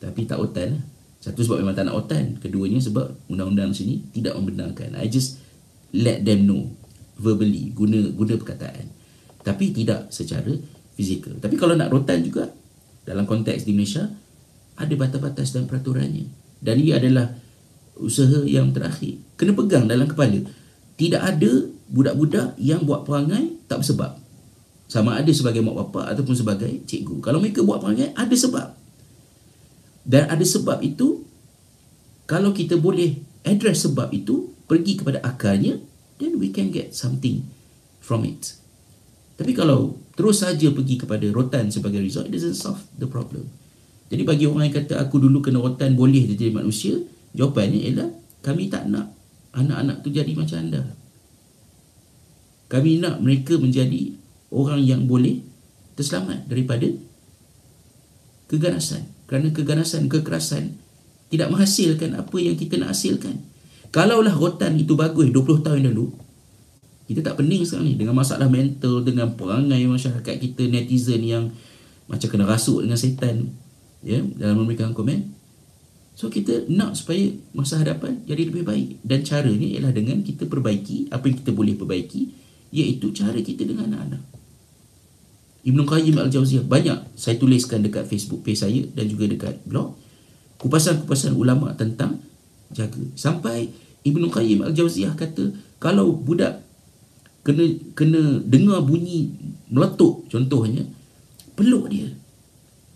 [0.00, 0.84] Tapi tak otan lah
[1.24, 5.40] satu sebab memang tak nak otan keduanya sebab undang-undang sini tidak membenarkan I just
[5.96, 6.68] let them know
[7.16, 8.92] verbally guna guna perkataan
[9.40, 10.52] tapi tidak secara
[10.92, 12.52] fizikal tapi kalau nak rotan juga
[13.08, 14.04] dalam konteks di Malaysia
[14.76, 16.28] ada batas-batas dan peraturannya
[16.60, 17.32] dan ia adalah
[17.96, 20.44] usaha yang terakhir kena pegang dalam kepala
[20.94, 21.52] tidak ada
[21.90, 24.18] budak-budak yang buat perangai tak bersebab.
[24.86, 27.18] Sama ada sebagai mak bapak ataupun sebagai cikgu.
[27.24, 28.76] Kalau mereka buat perangai, ada sebab.
[30.04, 31.24] Dan ada sebab itu,
[32.28, 35.80] kalau kita boleh address sebab itu, pergi kepada akarnya,
[36.20, 37.44] then we can get something
[38.04, 38.56] from it.
[39.34, 43.48] Tapi kalau terus saja pergi kepada rotan sebagai result, it doesn't solve the problem.
[44.12, 46.94] Jadi bagi orang yang kata aku dulu kena rotan boleh jadi manusia,
[47.34, 48.08] jawapannya ialah
[48.44, 49.10] kami tak nak
[49.56, 50.82] anak-anak tu jadi macam anda.
[52.68, 54.14] Kami nak mereka menjadi
[54.52, 55.42] orang yang boleh
[55.98, 56.90] terselamat daripada
[58.50, 59.13] keganasan.
[59.24, 60.76] Kerana keganasan, kekerasan
[61.32, 63.40] tidak menghasilkan apa yang kita nak hasilkan.
[63.94, 66.24] Kalaulah rotan itu bagus 20 tahun dulu,
[67.04, 71.44] kita tak pening sekarang ni dengan masalah mental, dengan perangai masyarakat kita, netizen yang
[72.08, 73.52] macam kena rasuk dengan setan
[74.00, 75.36] ya, dalam memberikan komen.
[76.14, 81.10] So kita nak supaya masa hadapan jadi lebih baik dan caranya ialah dengan kita perbaiki
[81.10, 82.30] apa yang kita boleh perbaiki
[82.70, 84.22] iaitu cara kita dengan anak-anak.
[85.64, 89.96] Ibn Qayyim Al-Jauziyah banyak saya tuliskan dekat Facebook page saya dan juga dekat blog
[90.60, 92.20] kupasan-kupasan ulama tentang
[92.72, 93.00] jaga.
[93.16, 93.72] Sampai
[94.04, 96.60] Ibn Qayyim Al-Jauziyah kata kalau budak
[97.44, 99.32] kena kena dengar bunyi
[99.68, 100.84] meletup contohnya
[101.52, 102.08] peluk dia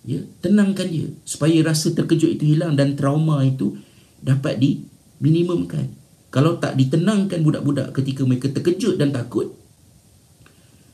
[0.08, 3.76] ya tenangkan dia supaya rasa terkejut itu hilang dan trauma itu
[4.24, 5.92] dapat diminimumkan
[6.32, 9.52] kalau tak ditenangkan budak-budak ketika mereka terkejut dan takut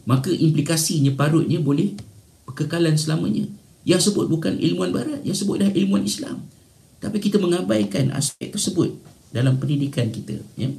[0.04, 1.96] maka implikasinya parutnya boleh
[2.48, 3.48] kekekalan selamanya.
[3.84, 6.44] Yang sebut bukan ilmuan barat yang sebut dah ilmuan Islam.
[7.04, 8.96] Tapi kita mengabaikan aspek tersebut
[9.28, 10.72] dalam pendidikan kita ya.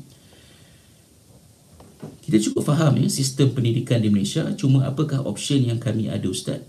[2.26, 4.50] Kita cukup faham ya sistem pendidikan di Malaysia.
[4.58, 6.66] Cuma apakah option yang kami ada ustaz?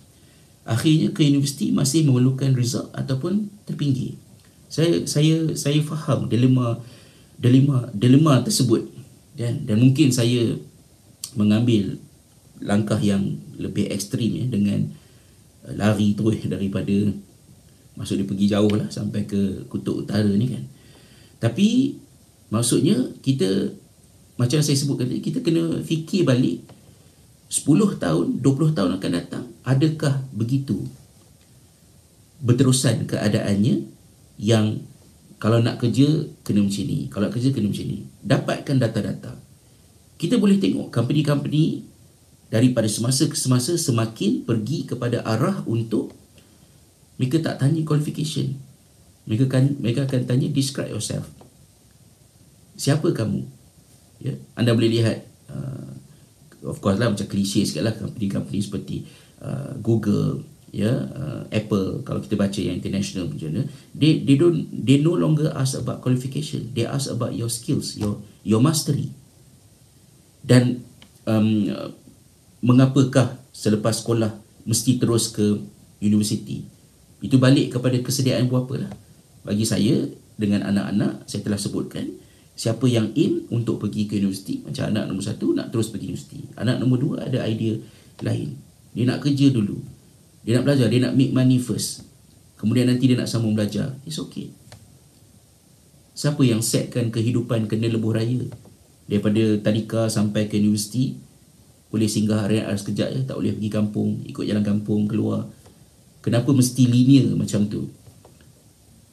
[0.69, 4.21] Akhirnya ke universiti masih memerlukan result ataupun terpinggir.
[4.69, 6.83] Saya saya saya faham dilema
[7.41, 8.85] dilema dilema tersebut
[9.39, 10.59] dan dan mungkin saya
[11.33, 11.97] mengambil
[12.61, 14.89] langkah yang lebih ekstrim ya dengan
[15.67, 17.13] uh, lari terus daripada
[17.97, 20.65] maksud dia pergi jauh lah sampai ke kutub utara ni kan.
[21.41, 21.97] Tapi
[22.53, 23.73] maksudnya kita
[24.37, 26.61] macam saya sebut tadi kita kena fikir balik
[27.49, 30.83] 10 tahun, 20 tahun akan datang, adakah begitu
[32.43, 33.87] berterusan keadaannya
[34.37, 34.83] yang
[35.37, 37.99] kalau nak kerja kena macam ni, kalau nak kerja kena macam ni.
[38.25, 39.33] Dapatkan data-data.
[40.17, 41.85] Kita boleh tengok company-company
[42.47, 46.15] daripada semasa ke semasa semakin pergi kepada arah untuk
[47.19, 48.55] mereka tak tanya qualification.
[49.27, 51.27] Mereka akan mereka akan tanya describe yourself.
[52.79, 53.43] Siapa kamu?
[54.23, 55.91] Ya, anda boleh lihat uh,
[56.65, 58.97] of course lah macam klise sikit lah company-company seperti
[59.43, 63.67] uh, Google, ya, uh, Apple kalau kita baca yang international macam
[63.97, 66.71] they they don't they no longer ask about qualification.
[66.77, 69.11] They ask about your skills, your your mastery.
[70.47, 70.87] Dan
[71.27, 71.67] um,
[72.61, 74.33] mengapakah selepas sekolah
[74.65, 75.61] mesti terus ke
[76.01, 76.65] universiti?
[77.21, 78.93] Itu balik kepada kesediaan apa lah.
[79.47, 82.13] Bagi saya dengan anak-anak saya telah sebutkan
[82.57, 86.41] siapa yang aim untuk pergi ke universiti macam anak nombor satu nak terus pergi universiti.
[86.57, 87.77] Anak nombor dua ada idea
[88.25, 88.57] lain.
[88.97, 89.77] Dia nak kerja dulu.
[90.45, 92.05] Dia nak belajar dia nak make money first.
[92.57, 93.93] Kemudian nanti dia nak sambung belajar.
[94.09, 94.49] It's okay.
[96.17, 98.49] Siapa yang setkan kehidupan kena lebuh raya?
[99.05, 101.21] Daripada tadika sampai ke universiti
[101.97, 105.49] boleh singgah area sekejap je tak boleh pergi kampung ikut jalan kampung keluar.
[106.21, 107.89] Kenapa mesti linear macam tu?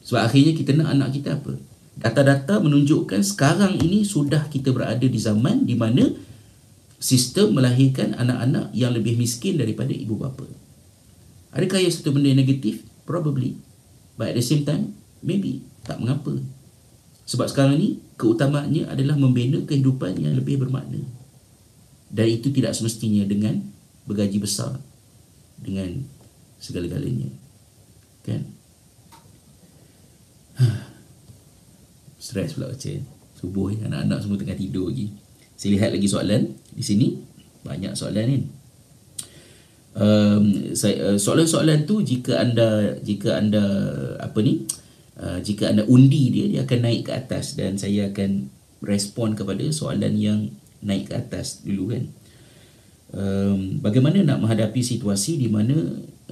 [0.04, 1.56] Sebab akhirnya kita nak anak kita apa?
[1.96, 6.12] Data-data menunjukkan sekarang ini sudah kita berada di zaman di mana
[7.00, 10.44] sistem melahirkan anak-anak yang lebih miskin daripada ibu bapa.
[11.56, 12.84] Adakah ia satu benda yang negatif?
[13.08, 13.56] Probably.
[14.20, 14.92] But at the same time
[15.24, 15.64] maybe.
[15.88, 16.36] Tak mengapa.
[17.24, 21.23] Sebab sekarang ni keutamaannya adalah membina kehidupan yang lebih bermakna
[22.14, 23.58] dan itu tidak semestinya dengan
[24.06, 24.78] bergaji besar
[25.58, 26.06] dengan
[26.62, 27.34] segala-galanya.
[28.22, 28.54] Kan?
[32.24, 33.02] Stres pula macam
[33.34, 35.10] subuh ni anak-anak semua tengah tidur lagi.
[35.58, 37.08] Saya lihat lagi soalan di sini.
[37.66, 38.40] Banyak soalan ni.
[39.94, 43.64] Um, saya, uh, soalan-soalan tu jika anda jika anda
[44.22, 44.66] apa ni?
[45.14, 48.50] Uh, jika anda undi dia dia akan naik ke atas dan saya akan
[48.82, 50.50] respon kepada soalan yang
[50.84, 52.04] naik ke atas dulu kan.
[53.14, 55.76] Um, bagaimana nak menghadapi situasi di mana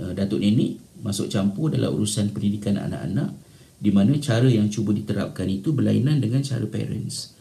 [0.02, 3.34] uh, Datuk Nenek masuk campur dalam urusan pendidikan anak-anak
[3.82, 7.34] di mana cara yang cuba diterapkan itu berlainan dengan cara parents.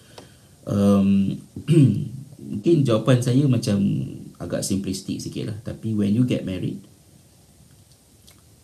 [0.65, 1.41] Um,
[2.51, 3.79] mungkin jawapan saya macam
[4.41, 5.57] agak simplistik sikit lah.
[5.63, 6.81] Tapi when you get married,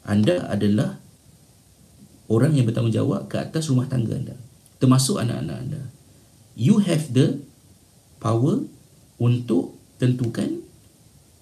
[0.02, 0.98] anda adalah
[2.26, 4.36] orang yang bertanggungjawab ke atas rumah tangga anda.
[4.82, 5.82] Termasuk anak-anak anda.
[6.56, 7.45] You have the
[8.26, 8.66] power
[9.22, 10.58] untuk tentukan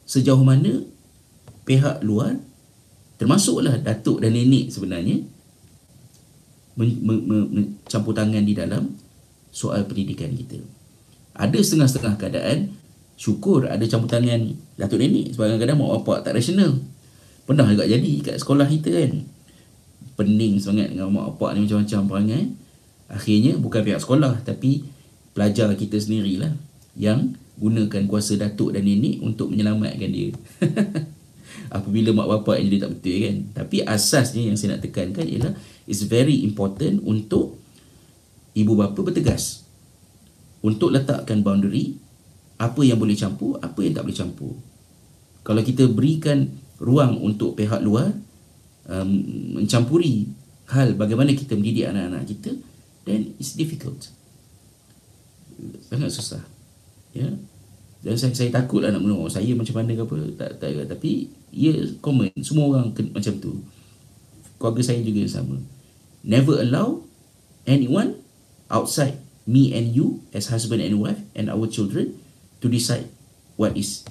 [0.04, 0.84] sejauh mana
[1.64, 2.36] pihak luar
[3.16, 5.24] termasuklah datuk dan nenek sebenarnya
[6.76, 8.92] mencampur tangan di dalam
[9.54, 10.60] soal pendidikan kita.
[11.32, 12.58] Ada setengah-setengah keadaan
[13.16, 16.84] syukur ada campur tangan datuk nenek sebab kadang-kadang mak bapak tak rasional.
[17.48, 19.24] Pernah juga jadi kat sekolah kita kan.
[20.20, 22.44] Pening sangat dengan mak bapak ni macam-macam perangai.
[23.08, 24.84] Akhirnya bukan pihak sekolah tapi
[25.32, 30.34] pelajar kita sendirilah yang gunakan kuasa datuk dan nenek untuk menyelamatkan dia.
[31.76, 33.36] Apabila mak bapak yang jadi tak betul kan.
[33.62, 35.52] Tapi asasnya yang saya nak tekankan ialah
[35.86, 37.58] it's very important untuk
[38.54, 39.66] ibu bapa bertegas.
[40.64, 41.98] Untuk letakkan boundary
[42.58, 44.54] apa yang boleh campur, apa yang tak boleh campur.
[45.44, 46.48] Kalau kita berikan
[46.80, 48.14] ruang untuk pihak luar
[48.88, 49.10] um,
[49.60, 50.30] mencampuri
[50.72, 52.56] hal bagaimana kita mendidik anak-anak kita,
[53.04, 54.10] then it's difficult
[55.88, 56.42] sangat susah
[57.14, 57.30] ya.
[58.04, 61.32] Dan saya, saya takut lah nak menurut saya macam mana ke apa tak, tak, tapi
[61.48, 61.72] ia
[62.04, 62.28] common.
[62.44, 63.64] Semua orang ke, macam tu.
[64.60, 65.56] Keluarga saya juga sama.
[66.20, 67.00] Never allow
[67.64, 68.20] anyone
[68.68, 69.16] outside
[69.48, 72.16] me and you as husband and wife and our children
[72.60, 73.08] to decide
[73.56, 74.04] what is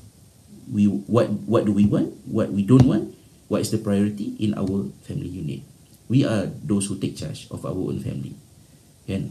[0.69, 3.13] we what what do we want what we don't want
[3.49, 5.61] what is the priority in our family unit.
[6.09, 8.33] We are those who take charge of our own family.
[9.05, 9.29] Kan?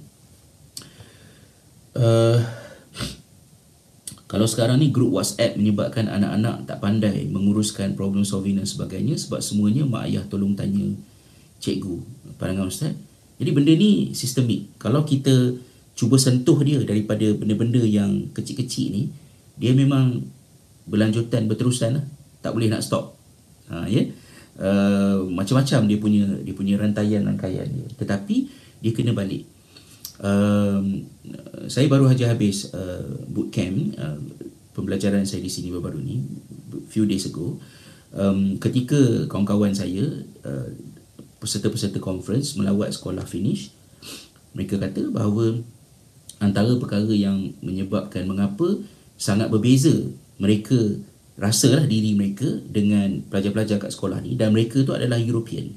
[1.98, 2.46] Uh,
[4.32, 9.44] kalau sekarang ni grup WhatsApp menyebabkan anak-anak tak pandai menguruskan problem solving dan sebagainya sebab
[9.44, 10.88] semuanya mak ayah tolong tanya
[11.60, 12.00] cikgu
[12.40, 12.96] pandangan ustaz.
[13.36, 14.72] Jadi benda ni sistemik.
[14.80, 15.52] Kalau kita
[15.92, 19.02] cuba sentuh dia daripada benda-benda yang kecil-kecil ni,
[19.60, 20.24] dia memang
[20.88, 22.04] berlanjutan berterusan lah.
[22.40, 23.12] Tak boleh nak stop.
[23.68, 24.08] Ha, ya?
[24.56, 27.86] Uh, macam-macam dia punya dia punya rantaian-rangkaian dia.
[28.00, 28.36] Tetapi
[28.80, 29.44] dia kena balik
[30.22, 31.04] um,
[31.66, 34.18] saya baru saja habis uh, bootcamp uh,
[34.72, 36.22] pembelajaran saya di sini baru-baru ni
[36.88, 37.60] few days ago.
[38.12, 40.68] Um, ketika kawan-kawan saya uh,
[41.40, 43.72] peserta-peserta conference melawat sekolah finish
[44.52, 45.64] mereka kata bahawa
[46.38, 48.84] antara perkara yang menyebabkan mengapa
[49.16, 50.76] sangat berbeza mereka
[51.40, 55.72] rasalah diri mereka dengan pelajar-pelajar kat sekolah ni dan mereka tu adalah European.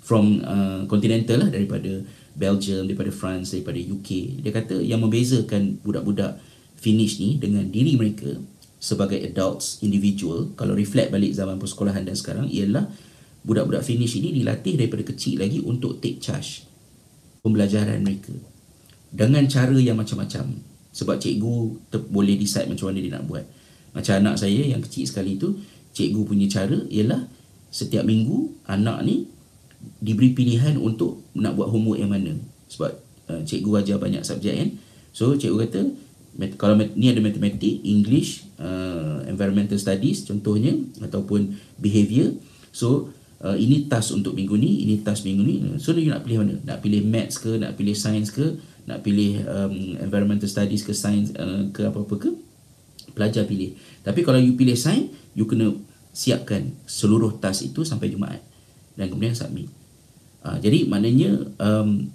[0.00, 2.00] From uh, continental lah daripada
[2.34, 4.40] Belgium, daripada France, daripada UK.
[4.44, 6.38] Dia kata yang membezakan budak-budak
[6.80, 8.40] finish ni dengan diri mereka
[8.80, 12.88] sebagai adults individual kalau reflect balik zaman persekolahan dan sekarang ialah
[13.44, 16.64] budak-budak finish ini dilatih daripada kecil lagi untuk take charge
[17.44, 18.32] pembelajaran mereka.
[19.10, 20.70] Dengan cara yang macam-macam.
[20.90, 21.54] Sebab cikgu
[21.86, 23.44] ter- boleh decide macam mana dia nak buat.
[23.94, 25.58] Macam anak saya yang kecil sekali tu
[25.94, 27.26] cikgu punya cara ialah
[27.70, 29.26] setiap minggu anak ni
[30.00, 32.36] diberi pilihan untuk nak buat homework yang mana
[32.68, 32.92] sebab
[33.32, 34.70] uh, cikgu ajar banyak subjek kan
[35.10, 35.80] so cikgu kata
[36.56, 40.72] kalau ni ada matematik, English, uh, environmental studies contohnya
[41.02, 42.32] ataupun behavior.
[42.70, 43.10] So
[43.42, 45.56] uh, ini task untuk minggu ni, ini task minggu ni.
[45.82, 46.54] So you nak pilih mana?
[46.62, 48.56] Nak pilih maths ke, nak pilih science ke,
[48.86, 52.30] nak pilih um, environmental studies ke science uh, ke apa-apa ke?
[53.12, 53.74] Pelajar pilih.
[54.06, 55.74] Tapi kalau you pilih science, you kena
[56.14, 58.42] siapkan seluruh task itu sampai Jumaat
[59.00, 59.72] dan kemudian submit.
[60.44, 62.12] Uh, jadi maknanya um,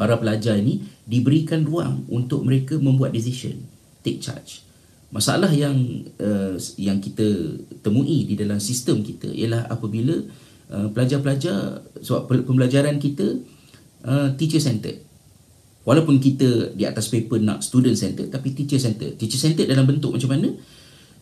[0.00, 3.60] para pelajar ini diberikan ruang untuk mereka membuat decision,
[4.00, 4.64] take charge.
[5.12, 5.76] Masalah yang
[6.18, 10.18] uh, yang kita temui di dalam sistem kita ialah apabila
[10.72, 13.38] uh, pelajar-pelajar sebab pembelajaran kita
[14.02, 15.06] uh, teacher centered.
[15.86, 19.14] Walaupun kita di atas paper nak student centered tapi teacher centered.
[19.14, 20.50] Teacher centered dalam bentuk macam mana?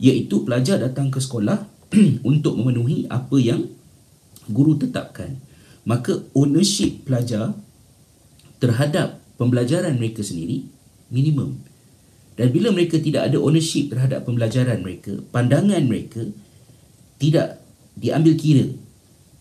[0.00, 1.68] Iaitu pelajar datang ke sekolah
[2.30, 3.68] untuk memenuhi apa yang
[4.50, 5.38] guru tetapkan.
[5.84, 7.52] Maka ownership pelajar
[8.56, 10.64] terhadap pembelajaran mereka sendiri
[11.12, 11.60] minimum.
[12.34, 16.26] Dan bila mereka tidak ada ownership terhadap pembelajaran mereka, pandangan mereka
[17.20, 17.62] tidak
[17.94, 18.66] diambil kira,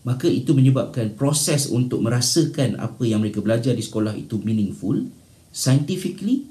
[0.05, 5.09] maka itu menyebabkan proses untuk merasakan apa yang mereka belajar di sekolah itu meaningful,
[5.49, 6.45] scientifically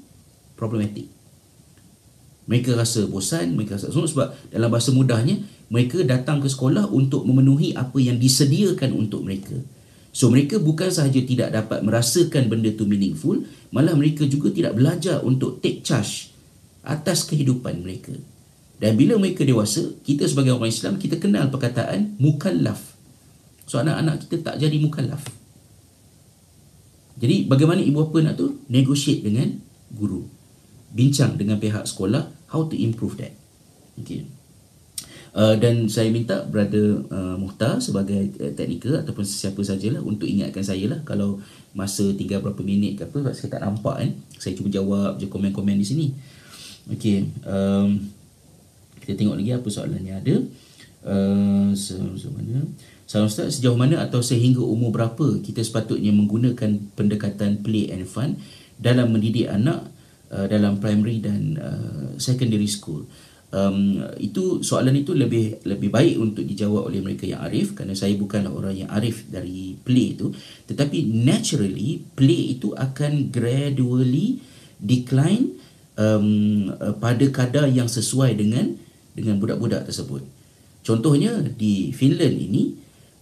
[0.59, 1.07] problematic.
[2.43, 5.39] Mereka rasa bosan, mereka rasa sebab dalam bahasa mudahnya,
[5.73, 9.57] mereka datang ke sekolah untuk memenuhi apa yang disediakan untuk mereka.
[10.13, 13.41] So mereka bukan sahaja tidak dapat merasakan benda tu meaningful,
[13.73, 16.29] malah mereka juga tidak belajar untuk take charge
[16.85, 18.13] atas kehidupan mereka.
[18.77, 22.93] Dan bila mereka dewasa, kita sebagai orang Islam, kita kenal perkataan mukallaf.
[23.65, 25.25] So anak-anak kita tak jadi mukallaf.
[27.17, 28.61] Jadi bagaimana ibu bapa nak tu?
[28.69, 29.57] Negotiate dengan
[29.89, 30.29] guru.
[30.93, 33.33] Bincang dengan pihak sekolah how to improve that.
[33.97, 34.42] Okay.
[35.33, 40.61] Uh, dan saya minta brother uh, Muhtar sebagai uh, teknikal ataupun sesiapa sajalah untuk ingatkan
[40.61, 41.41] saya lah kalau
[41.73, 45.25] masa tinggal berapa minit ke apa sebab saya tak nampak kan saya cuba jawab je
[45.25, 46.07] komen-komen di sini.
[46.85, 47.97] Okey um,
[49.01, 50.35] kita tengok lagi apa soalan yang ada.
[51.01, 51.73] Uh,
[52.29, 52.61] mana?
[53.03, 58.39] Salam Ustaz, sejauh mana atau sehingga umur berapa kita sepatutnya menggunakan pendekatan play and fun
[58.79, 59.83] dalam mendidik anak
[60.31, 63.03] uh, dalam primary dan uh, secondary school?
[63.53, 68.17] Um, itu soalan itu lebih lebih baik untuk dijawab oleh mereka yang arif kerana saya
[68.17, 70.33] bukanlah orang yang arif dari play itu
[70.65, 74.41] tetapi naturally play itu akan gradually
[74.81, 75.55] decline
[75.95, 78.73] um, pada kadar yang sesuai dengan
[79.13, 80.25] dengan budak-budak tersebut.
[80.83, 82.75] Contohnya di Finland ini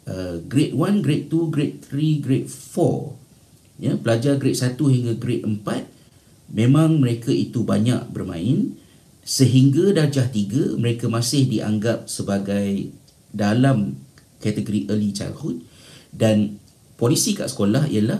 [0.08, 5.46] uh, grade 1 grade 2 grade 3 grade 4 ya pelajar grade 1 hingga grade
[5.46, 8.74] 4 memang mereka itu banyak bermain
[9.22, 12.90] sehingga darjah 3 mereka masih dianggap sebagai
[13.30, 13.98] dalam
[14.42, 15.62] kategori early childhood.
[16.12, 16.60] Dan
[17.00, 18.20] polisi kat sekolah ialah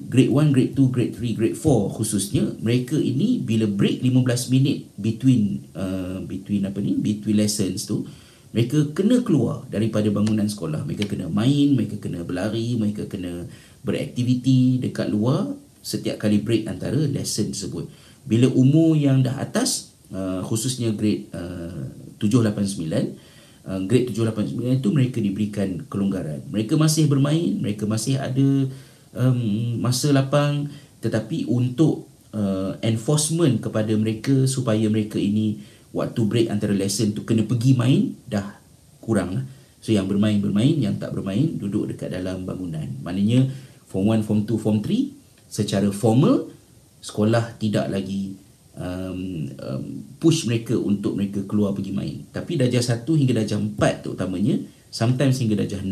[0.00, 4.88] grade 1, grade 2, grade 3, grade 4 khususnya mereka ini bila break 15 minit
[4.96, 8.08] between uh, between apa ni between lessons tu
[8.50, 10.82] mereka kena keluar daripada bangunan sekolah.
[10.82, 13.46] Mereka kena main mereka kena berlari mereka kena
[13.86, 17.86] beraktiviti dekat luar setiap kali break antara lesson tersebut.
[18.26, 21.86] Bila umur yang dah atas Uh, khususnya grade uh,
[22.18, 23.14] 789
[23.62, 26.42] uh, grade 789 itu mereka diberikan kelonggaran.
[26.50, 28.66] Mereka masih bermain mereka masih ada
[29.14, 30.66] um, masa lapang.
[31.00, 35.62] Tetapi untuk uh, enforcement kepada mereka supaya mereka ini
[35.96, 38.58] waktu break antara lesson tu kena pergi main dah
[39.02, 39.44] kurang lah.
[39.80, 42.84] So yang bermain bermain yang tak bermain duduk dekat dalam bangunan.
[43.00, 43.48] Maknanya
[43.88, 46.52] form 1 form 2 form 3 secara formal
[47.00, 48.36] sekolah tidak lagi
[48.76, 49.84] um, um,
[50.22, 52.26] push mereka untuk mereka keluar pergi main.
[52.30, 54.60] Tapi darjah 1 hingga darjah 4 terutamanya,
[54.92, 55.90] sometimes hingga darjah 6,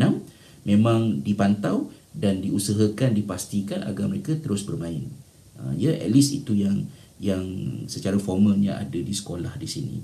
[0.69, 5.09] memang dipantau dan diusahakan, dipastikan agar mereka terus bermain.
[5.59, 6.87] Uh, ya, at least itu yang
[7.19, 7.43] yang
[7.91, 9.99] secara formalnya ada di sekolah di sini.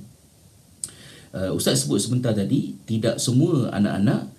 [1.35, 4.31] Uh, Ustaz sebut sebentar tadi, tidak semua anak-anak,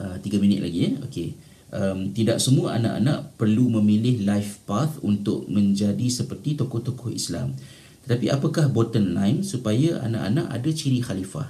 [0.00, 1.36] uh, 3 minit lagi ya, okay
[1.72, 7.54] um, tidak semua anak-anak perlu memilih life path untuk menjadi seperti tokoh-tokoh Islam.
[8.04, 11.48] Tetapi apakah bottom line supaya anak-anak ada ciri khalifah?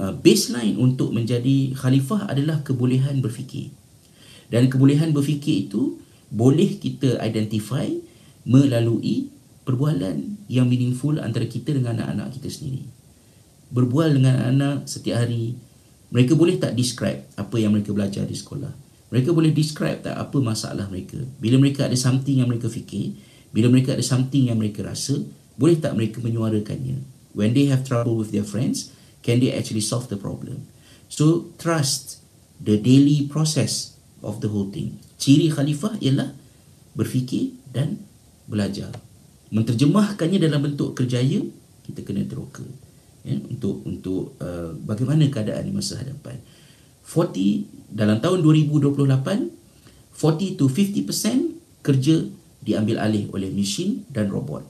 [0.00, 3.68] Uh, baseline untuk menjadi khalifah adalah kebolehan berfikir.
[4.48, 6.00] Dan kebolehan berfikir itu
[6.32, 7.84] boleh kita identify
[8.46, 9.28] melalui
[9.66, 12.86] perbualan yang meaningful antara kita dengan anak-anak kita sendiri.
[13.70, 15.58] berbual dengan anak setiap hari.
[16.14, 18.85] Mereka boleh tak describe apa yang mereka belajar di sekolah.
[19.10, 21.22] Mereka boleh describe tak apa masalah mereka.
[21.38, 23.14] Bila mereka ada something yang mereka fikir,
[23.54, 25.22] bila mereka ada something yang mereka rasa,
[25.54, 27.00] boleh tak mereka menyuarakannya?
[27.36, 28.90] When they have trouble with their friends,
[29.22, 30.66] can they actually solve the problem?
[31.06, 32.24] So, trust
[32.58, 33.94] the daily process
[34.24, 34.98] of the whole thing.
[35.20, 36.34] Ciri khalifah ialah
[36.96, 38.00] berfikir dan
[38.48, 38.90] belajar.
[39.52, 41.44] Menterjemahkannya dalam bentuk kerjaya,
[41.86, 42.66] kita kena teroka
[43.22, 46.40] ya, untuk untuk uh, bagaimana keadaan di masa hadapan.
[47.06, 49.54] 40 dalam tahun 2028
[50.16, 52.16] 40 to 50% kerja
[52.64, 54.64] diambil alih oleh mesin dan robot.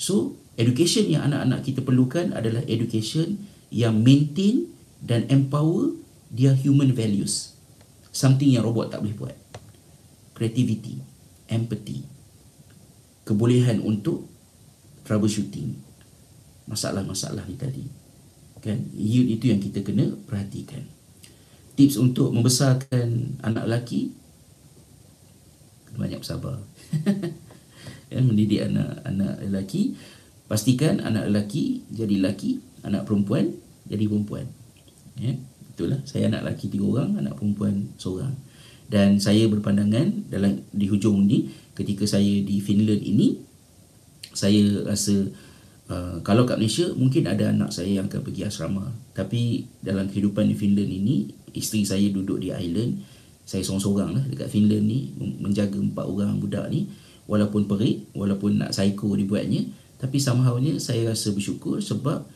[0.00, 3.36] So, education yang anak-anak kita perlukan adalah education
[3.68, 4.72] yang maintain
[5.04, 5.92] dan empower
[6.32, 7.52] their human values.
[8.08, 9.36] Something yang robot tak boleh buat.
[10.32, 10.96] Creativity,
[11.52, 12.08] empathy,
[13.28, 14.30] kebolehan untuk
[15.02, 15.74] troubleshooting
[16.66, 17.86] masalah-masalah ni tadi
[18.62, 20.82] kan itu yang kita kena perhatikan
[21.76, 24.10] tips untuk membesarkan anak lelaki
[25.96, 26.60] banyak bersabar.
[28.12, 29.96] Ya, mendidik anak anak lelaki.
[30.46, 33.56] Pastikan anak lelaki jadi lelaki anak perempuan
[33.88, 34.46] jadi perempuan.
[35.18, 35.36] Ya
[35.76, 38.32] itulah saya anak lelaki tiga orang anak perempuan seorang.
[38.86, 43.36] Dan saya berpandangan dalam di hujung ni ketika saya di Finland ini
[44.30, 45.26] saya rasa
[45.86, 48.90] Uh, kalau kat Malaysia mungkin ada anak saya yang akan pergi asrama.
[49.14, 53.06] Tapi dalam kehidupan di Finland ini isteri saya duduk di island
[53.46, 56.90] saya seorang-seorang lah dekat Finland ni menjaga empat orang budak ni.
[57.30, 59.66] Walaupun perik walaupun nak psycho dibuatnya
[60.02, 62.26] tapi somehownya saya rasa bersyukur sebab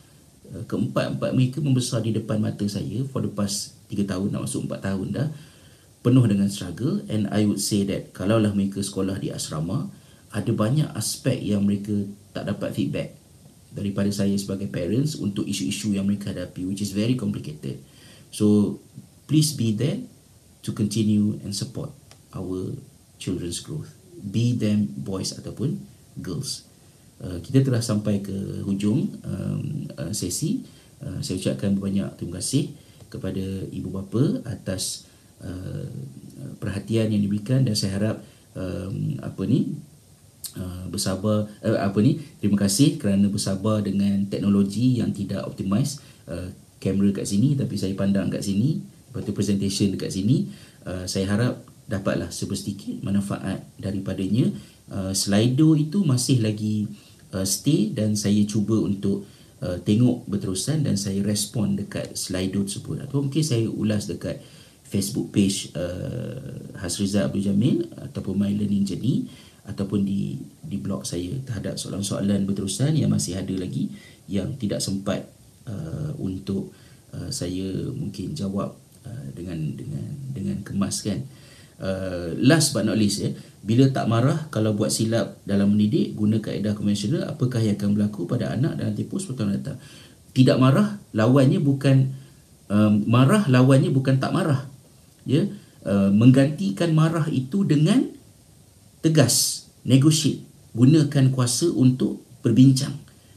[0.55, 4.71] uh, keempat-empat mereka membesar di depan mata saya for the past 3 tahun nak masuk
[4.71, 5.27] 4 tahun dah
[6.07, 7.03] penuh dengan struggle.
[7.11, 9.91] And I would say that kalaulah mereka sekolah di asrama
[10.31, 13.20] ada banyak aspek yang mereka tak dapat feedback
[13.71, 17.79] daripada saya sebagai parents untuk isu-isu yang mereka hadapi which is very complicated.
[18.31, 18.77] So
[19.27, 20.03] please be there
[20.67, 21.91] to continue and support
[22.35, 22.75] our
[23.17, 23.91] children's growth.
[24.21, 25.81] Be them boys ataupun
[26.19, 26.67] girls.
[27.21, 28.33] Uh, kita telah sampai ke
[28.65, 30.65] hujung um, uh, sesi.
[31.01, 32.73] Uh, saya ucapkan banyak terima kasih
[33.11, 35.05] kepada ibu bapa atas
[35.43, 35.85] uh,
[36.57, 38.17] perhatian yang diberikan dan saya harap
[38.55, 39.75] um, apa ni
[40.51, 46.51] Uh, bersabar uh, apa ni terima kasih kerana bersabar dengan teknologi yang tidak optimize uh,
[46.75, 50.47] kamera kat sini tapi saya pandang kat sini lepas tu presentation dekat sini.
[50.87, 54.47] Uh, saya harap dapatlah sedikit manfaat daripadanya.
[54.87, 56.87] Uh, Slido itu masih lagi
[57.35, 59.27] uh, stay dan saya cuba untuk
[59.59, 63.03] uh, tengok berterusan dan saya respon dekat Slido tersebut.
[63.03, 64.39] Atau mungkin saya ulas dekat
[64.87, 69.27] Facebook page uh, Hasriza Abdul Jamil ataupun My Learning Journey
[69.61, 73.93] ataupun di di blog saya terhadap soalan-soalan berterusan yang masih ada lagi
[74.25, 75.29] yang tidak sempat
[75.69, 76.73] uh, untuk
[77.13, 78.73] uh, saya mungkin jawab
[79.05, 81.21] uh, dengan dengan dengan kemas kan.
[81.81, 83.33] Uh, last but not least ya,
[83.65, 88.29] bila tak marah kalau buat silap dalam mendidik guna kaedah konvensional apakah yang akan berlaku
[88.29, 89.77] pada anak dalam tempoh 10 tahun datang?
[90.29, 92.13] Tidak marah lawannya bukan
[92.69, 94.69] um, marah lawannya bukan tak marah.
[95.25, 95.49] Ya,
[95.85, 98.13] uh, menggantikan marah itu dengan
[99.01, 102.95] tegas, negotiate, gunakan kuasa untuk berbincang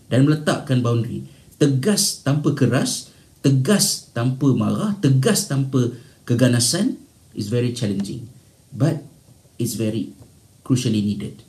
[0.08, 1.26] dan meletakkan boundary.
[1.56, 3.10] Tegas tanpa keras,
[3.40, 5.92] tegas tanpa marah, tegas tanpa
[6.28, 7.00] keganasan
[7.34, 8.28] is very challenging.
[8.74, 9.02] But
[9.58, 10.12] it's very
[10.66, 11.40] crucially needed.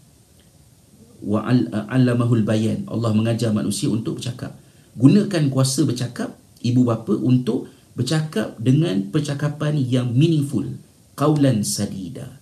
[1.25, 1.47] Wa
[1.89, 2.85] allamahul bayan.
[2.85, 4.53] Allah mengajar manusia untuk bercakap.
[4.95, 10.67] Gunakan kuasa bercakap ibu bapa untuk bercakap dengan percakapan yang meaningful.
[11.15, 12.37] Qaulan sadida.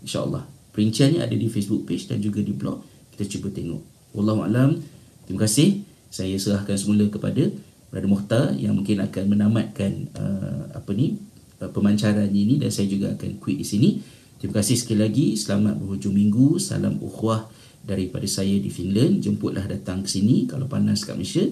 [0.00, 0.46] InsyaAllah.
[0.72, 2.80] Perinciannya ada di Facebook page dan juga di blog.
[3.12, 3.82] Kita cuba tengok.
[4.16, 4.80] Wallahualam.
[5.28, 5.84] Terima kasih.
[6.08, 7.48] Saya serahkan semula kepada
[7.92, 11.20] Brother Muhtar yang mungkin akan menamatkan uh, apa ni
[11.60, 13.90] uh, pemancaran ini dan saya juga akan quit di sini.
[14.40, 15.26] Terima kasih sekali lagi.
[15.36, 16.56] Selamat berhujung minggu.
[16.56, 17.52] Salam ukhuwah
[17.84, 19.20] daripada saya di Finland.
[19.20, 21.46] Jemputlah datang ke sini kalau panas kat Malaysia.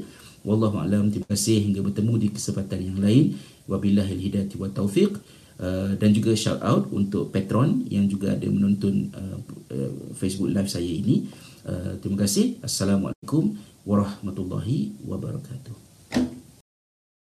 [0.48, 1.12] Wallahualam.
[1.12, 3.36] Terima kasih hingga bertemu di kesempatan yang lain.
[3.68, 5.20] Wabillahil hidayati wa taufiq.
[5.60, 9.36] Uh, dan juga shout out untuk patron yang juga ada menonton uh,
[9.68, 11.28] uh, Facebook live saya ini.
[11.68, 12.56] Uh, terima kasih.
[12.64, 16.39] Assalamualaikum warahmatullahi wabarakatuh.